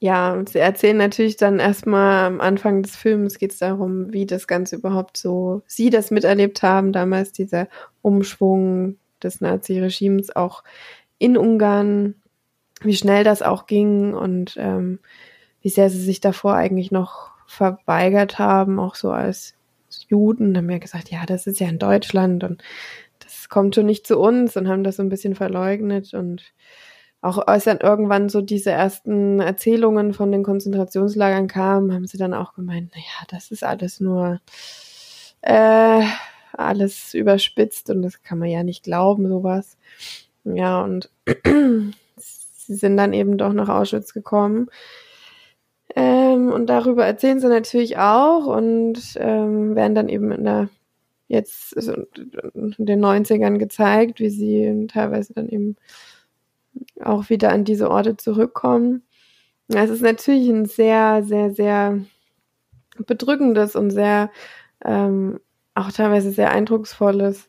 [0.01, 4.47] ja, sie erzählen natürlich dann erstmal am Anfang des Films geht es darum, wie das
[4.47, 7.69] Ganze überhaupt so, sie das miterlebt haben, damals dieser
[8.01, 10.65] Umschwung des Nazi-Regimes auch
[11.19, 12.15] in Ungarn,
[12.81, 15.01] wie schnell das auch ging und ähm,
[15.61, 19.55] wie sehr sie sich davor eigentlich noch verweigert haben, auch so als
[20.09, 22.63] Juden, haben ja gesagt, ja, das ist ja in Deutschland und
[23.19, 26.55] das kommt schon nicht zu uns und haben das so ein bisschen verleugnet und
[27.23, 32.35] auch als dann irgendwann so diese ersten Erzählungen von den Konzentrationslagern kamen, haben sie dann
[32.35, 34.41] auch gemeint, naja, das ist alles nur
[35.43, 36.03] äh,
[36.53, 39.79] alles überspitzt und das kann man ja nicht glauben, sowas.
[40.45, 41.11] Ja, und
[42.16, 44.68] sie sind dann eben doch nach Auschwitz gekommen
[45.97, 50.68] ähm, und darüber erzählen sie natürlich auch und ähm, werden dann eben in der
[51.29, 55.77] jetzt also in den 90ern gezeigt, wie sie teilweise dann eben
[57.03, 59.03] auch wieder an diese Orte zurückkommen.
[59.68, 62.01] Es ist natürlich ein sehr, sehr, sehr
[63.07, 64.31] bedrückendes und sehr
[64.85, 65.41] ähm,
[65.75, 67.49] auch teilweise sehr eindrucksvolles,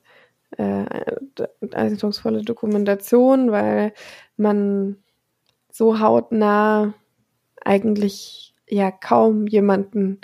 [0.58, 0.86] äh,
[1.72, 3.94] eindrucksvolle Dokumentation, weil
[4.38, 4.98] man
[5.72, 6.94] so hautnah
[7.64, 10.20] eigentlich ja kaum jemanden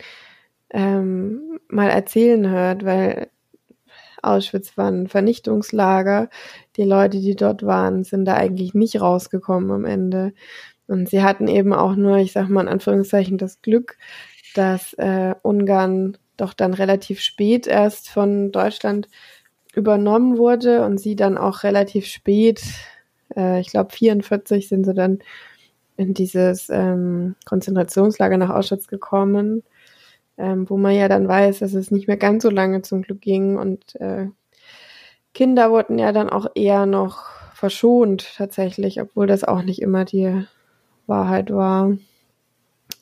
[0.70, 3.30] ähm, mal erzählen hört, weil
[4.22, 6.30] Auschwitz war ein Vernichtungslager.
[6.78, 10.34] Die Leute, die dort waren, sind da eigentlich nicht rausgekommen am Ende.
[10.88, 13.98] Und sie hatten eben auch nur, ich sag mal in Anführungszeichen, das Glück,
[14.56, 19.10] dass äh, Ungarn doch dann relativ spät erst von Deutschland
[19.76, 22.62] übernommen wurde und sie dann auch relativ spät,
[23.36, 25.20] äh, ich glaube 44 sind sie dann
[25.98, 29.64] in dieses ähm, Konzentrationslager nach Auschwitz gekommen,
[30.38, 33.22] ähm, wo man ja dann weiß, dass es nicht mehr ganz so lange zum Glück
[33.22, 34.28] ging und äh,
[35.38, 40.46] Kinder wurden ja dann auch eher noch verschont tatsächlich, obwohl das auch nicht immer die
[41.06, 41.96] Wahrheit war.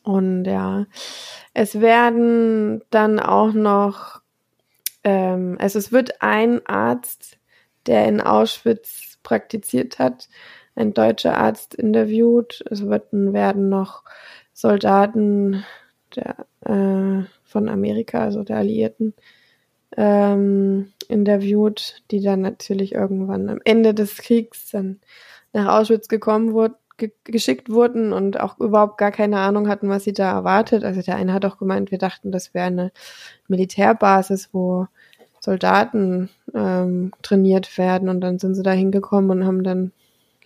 [0.04, 0.86] Und ja,
[1.54, 4.22] es werden dann auch noch
[5.06, 7.38] ähm, also es wird ein Arzt,
[7.86, 10.28] der in Auschwitz praktiziert hat,
[10.76, 12.66] ein deutscher Arzt interviewt.
[12.70, 14.04] Es wird, werden noch
[14.52, 15.64] Soldaten
[16.16, 19.14] der, äh, von Amerika, also der Alliierten,
[19.98, 25.00] ähm, interviewt, die dann natürlich irgendwann am Ende des Kriegs dann
[25.54, 30.04] nach Auschwitz gekommen wurden, ge geschickt wurden und auch überhaupt gar keine Ahnung hatten, was
[30.04, 30.84] sie da erwartet.
[30.84, 32.92] Also der eine hat auch gemeint, wir dachten, das wäre eine
[33.48, 34.88] Militärbasis, wo
[35.40, 39.92] Soldaten ähm, trainiert werden und dann sind sie da hingekommen und haben dann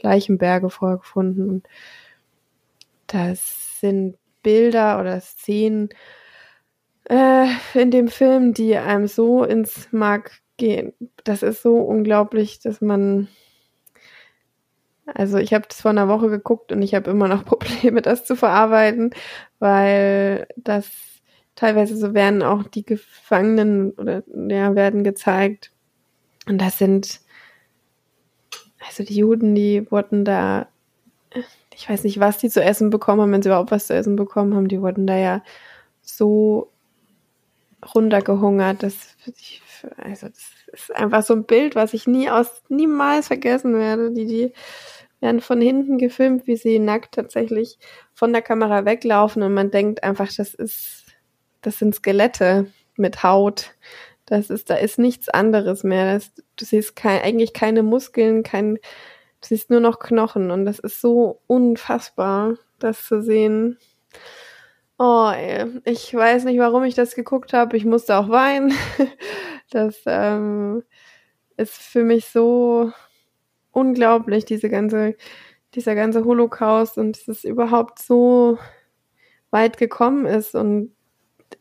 [0.01, 1.67] Leichenberge vorgefunden und
[3.07, 5.89] das sind Bilder oder Szenen
[7.09, 10.93] äh, in dem Film, die einem so ins Mark gehen.
[11.23, 13.27] Das ist so unglaublich, dass man
[15.15, 18.25] also ich habe das vor einer Woche geguckt und ich habe immer noch Probleme, das
[18.25, 19.11] zu verarbeiten,
[19.59, 20.89] weil das
[21.55, 25.71] teilweise so werden auch die Gefangenen oder ja, werden gezeigt.
[26.47, 27.21] Und das sind
[28.87, 30.67] also die Juden, die wurden da,
[31.75, 34.15] ich weiß nicht, was die zu essen bekommen haben, wenn sie überhaupt was zu essen
[34.15, 35.43] bekommen haben, die wurden da ja
[36.01, 36.71] so
[37.95, 39.61] runtergehungert, ich,
[39.97, 44.11] also das ist einfach so ein Bild, was ich nie aus niemals vergessen werde.
[44.11, 44.53] Die, die
[45.19, 47.77] werden von hinten gefilmt, wie sie nackt tatsächlich
[48.13, 51.05] von der Kamera weglaufen und man denkt einfach, das ist,
[51.61, 53.75] das sind Skelette mit Haut.
[54.25, 56.13] Das ist, da ist nichts anderes mehr.
[56.13, 60.79] Das, du siehst kein, eigentlich keine Muskeln, kein, du siehst nur noch Knochen und das
[60.79, 63.77] ist so unfassbar, das zu sehen.
[65.01, 65.81] Oh, ey.
[65.85, 67.77] ich weiß nicht, warum ich das geguckt habe.
[67.77, 68.73] Ich musste auch weinen.
[69.71, 70.81] Das ähm,
[71.55, 72.91] ist für mich so
[73.71, 75.15] unglaublich, diese ganze,
[75.75, 78.57] dieser ganze Holocaust und dass es überhaupt so
[79.51, 80.91] weit gekommen ist und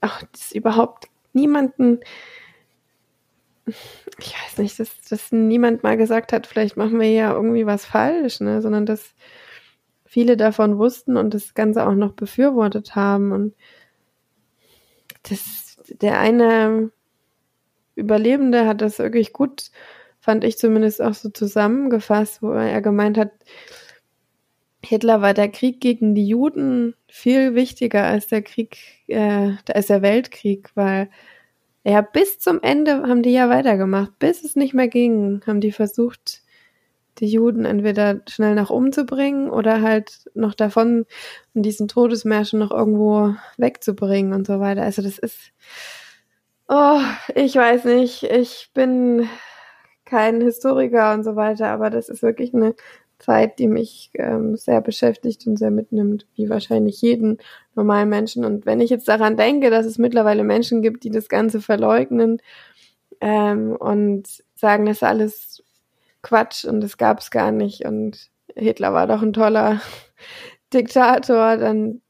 [0.00, 2.00] auch dass überhaupt niemanden,
[3.66, 7.84] ich weiß nicht, dass, dass niemand mal gesagt hat, vielleicht machen wir ja irgendwie was
[7.84, 9.14] falsch, ne, sondern dass
[10.08, 13.32] viele davon wussten und das Ganze auch noch befürwortet haben.
[13.32, 13.54] Und
[15.28, 16.90] das, der eine
[17.94, 19.70] Überlebende hat das wirklich gut
[20.28, 23.30] fand ich zumindest auch so zusammengefasst, wo er gemeint hat,
[24.84, 30.02] Hitler war der Krieg gegen die Juden viel wichtiger als der Krieg, äh, als der
[30.02, 31.08] Weltkrieg, weil
[31.84, 35.72] ja bis zum Ende haben die ja weitergemacht, bis es nicht mehr ging, haben die
[35.72, 36.37] versucht,
[37.20, 41.06] die Juden entweder schnell nach umzubringen oder halt noch davon
[41.54, 44.82] in diesen Todesmärschen noch irgendwo wegzubringen und so weiter.
[44.82, 45.38] Also das ist,
[46.68, 47.00] oh,
[47.34, 49.28] ich weiß nicht, ich bin
[50.04, 52.74] kein Historiker und so weiter, aber das ist wirklich eine
[53.18, 57.38] Zeit, die mich ähm, sehr beschäftigt und sehr mitnimmt, wie wahrscheinlich jeden
[57.74, 58.44] normalen Menschen.
[58.44, 62.40] Und wenn ich jetzt daran denke, dass es mittlerweile Menschen gibt, die das Ganze verleugnen
[63.20, 65.64] ähm, und sagen, das ist alles
[66.22, 69.80] Quatsch und das gab es gar nicht und Hitler war doch ein toller
[70.74, 72.02] Diktator, dann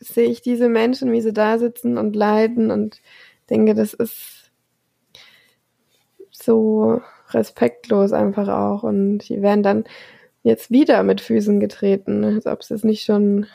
[0.00, 3.00] sehe ich diese Menschen, wie sie da sitzen und leiden und
[3.50, 4.50] denke, das ist
[6.30, 8.82] so respektlos einfach auch.
[8.82, 9.84] Und die werden dann
[10.42, 13.46] jetzt wieder mit Füßen getreten, als ob sie es nicht schon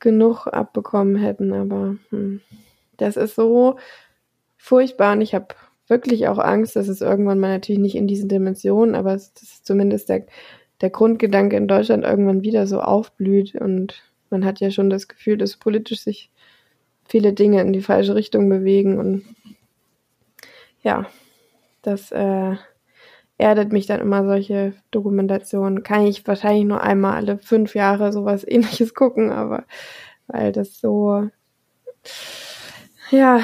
[0.00, 1.52] genug abbekommen hätten.
[1.52, 2.40] Aber hm,
[2.96, 3.78] das ist so
[4.56, 5.48] furchtbar und ich habe
[5.88, 9.66] wirklich auch Angst, dass es irgendwann mal natürlich nicht in diesen Dimensionen, aber es ist
[9.66, 10.26] zumindest der,
[10.80, 15.38] der Grundgedanke in Deutschland irgendwann wieder so aufblüht und man hat ja schon das Gefühl,
[15.38, 16.30] dass politisch sich
[17.04, 19.24] viele Dinge in die falsche Richtung bewegen und
[20.82, 21.06] ja,
[21.82, 22.56] das äh,
[23.38, 25.82] erdet mich dann immer solche Dokumentationen.
[25.82, 29.64] Kann ich wahrscheinlich nur einmal alle fünf Jahre sowas ähnliches gucken, aber
[30.26, 31.28] weil das so,
[33.10, 33.40] ja,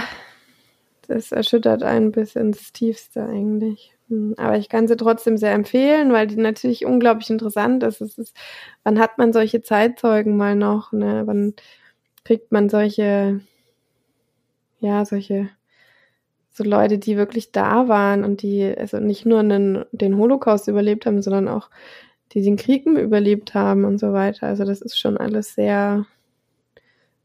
[1.09, 3.95] das erschüttert einen bis ins Tiefste eigentlich.
[4.09, 8.01] Hm, aber ich kann sie trotzdem sehr empfehlen, weil die natürlich unglaublich interessant ist.
[8.01, 8.37] Es ist,
[8.85, 11.23] wann hat man solche Zeitzeugen mal noch, ne?
[11.27, 11.55] Wann
[12.25, 13.41] kriegt man solche,
[14.81, 15.51] ja, solche
[16.53, 21.07] so Leute, die wirklich da waren und die also nicht nur einen, den Holocaust überlebt
[21.07, 21.71] haben, sondern auch
[22.33, 24.47] die den Krieg überlebt haben und so weiter.
[24.47, 26.07] Also das ist schon alles sehr,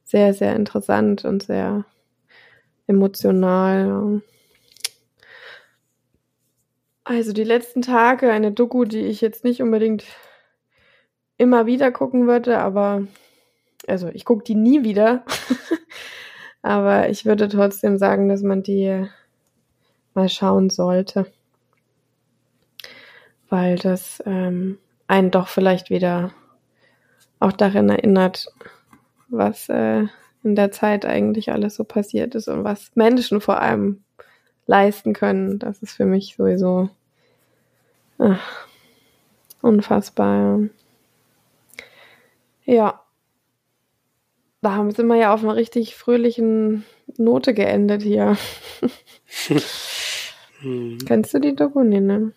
[0.03, 1.86] sehr, sehr interessant und sehr
[2.88, 4.22] emotional.
[7.04, 10.04] Also die letzten Tage, eine Doku, die ich jetzt nicht unbedingt
[11.38, 13.08] immer wieder gucken würde, aber
[13.88, 15.24] also ich gucke die nie wieder.
[16.62, 19.08] Aber ich würde trotzdem sagen, dass man die
[20.14, 21.32] mal schauen sollte.
[23.50, 24.78] Weil das ähm,
[25.08, 26.34] einen doch vielleicht wieder
[27.40, 28.48] auch daran erinnert,
[29.30, 30.08] was äh,
[30.48, 34.04] in der Zeit eigentlich alles so passiert ist und was Menschen vor allem
[34.66, 35.60] leisten können.
[35.60, 36.89] Das ist für mich sowieso
[38.18, 38.68] ach,
[39.62, 40.62] unfassbar.
[42.66, 43.02] Ja.
[44.62, 46.86] Da sind wir ja auf einer richtig fröhlichen
[47.18, 48.38] Note geendet hier.
[50.60, 50.98] hm.
[51.06, 51.84] Kennst du die Doku?
[51.84, 52.32] Nee, ne?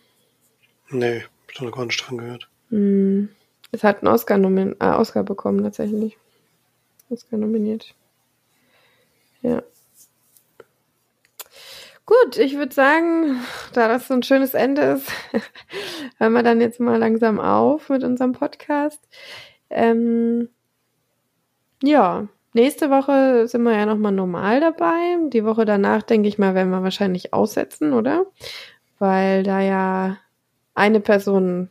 [0.90, 2.48] Nee, hab ich noch gar nicht dran gehört.
[2.70, 3.30] Hm.
[3.72, 6.18] Es hat einen Oscar, äh, Oscar bekommen, tatsächlich.
[7.08, 7.94] Oscar nominiert.
[9.42, 9.62] Ja.
[12.06, 13.40] Gut, ich würde sagen,
[13.72, 15.12] da das so ein schönes Ende ist,
[16.18, 19.00] hören wir dann jetzt mal langsam auf mit unserem Podcast.
[19.70, 20.48] Ähm,
[21.82, 25.18] ja, nächste Woche sind wir ja nochmal normal dabei.
[25.28, 28.26] Die Woche danach, denke ich mal, werden wir wahrscheinlich aussetzen, oder?
[28.98, 30.16] Weil da ja
[30.74, 31.70] eine Person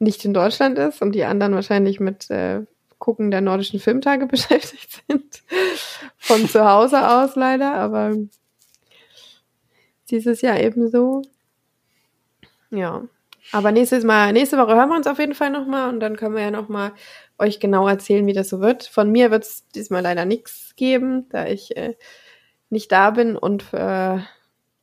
[0.00, 2.62] nicht in Deutschland ist und die anderen wahrscheinlich mit äh,
[3.08, 5.42] Gucken der nordischen Filmtage beschäftigt sind.
[6.18, 8.14] Von zu Hause aus leider, aber
[10.10, 11.22] dieses Jahr ebenso.
[12.68, 13.04] Ja.
[13.50, 16.34] Aber nächstes Mal, nächste Woche hören wir uns auf jeden Fall nochmal und dann können
[16.34, 16.92] wir ja nochmal
[17.38, 18.84] euch genau erzählen, wie das so wird.
[18.84, 21.94] Von mir wird es diesmal leider nichts geben, da ich äh,
[22.68, 24.18] nicht da bin und äh,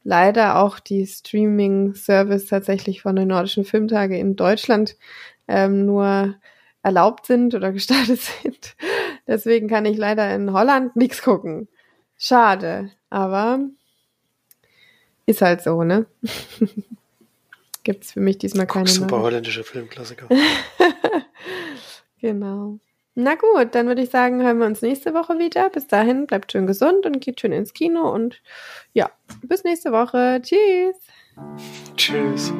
[0.04, 4.98] leider auch die Streaming-Service tatsächlich von den Nordischen Filmtage in Deutschland
[5.48, 6.34] ähm, nur
[6.86, 8.76] erlaubt sind oder gestartet sind.
[9.28, 11.68] Deswegen kann ich leider in Holland nichts gucken.
[12.18, 13.60] Schade, aber
[15.26, 16.06] ist halt so, ne?
[17.84, 20.28] Gibt's für mich diesmal keine Super holländische Filmklassiker.
[22.20, 22.80] genau.
[23.16, 25.70] Na gut, dann würde ich sagen, hören wir uns nächste Woche wieder.
[25.70, 28.42] Bis dahin, bleibt schön gesund und geht schön ins Kino und
[28.94, 29.10] ja,
[29.42, 30.42] bis nächste Woche.
[30.42, 30.98] Tschüss.
[31.96, 32.54] Tschüss.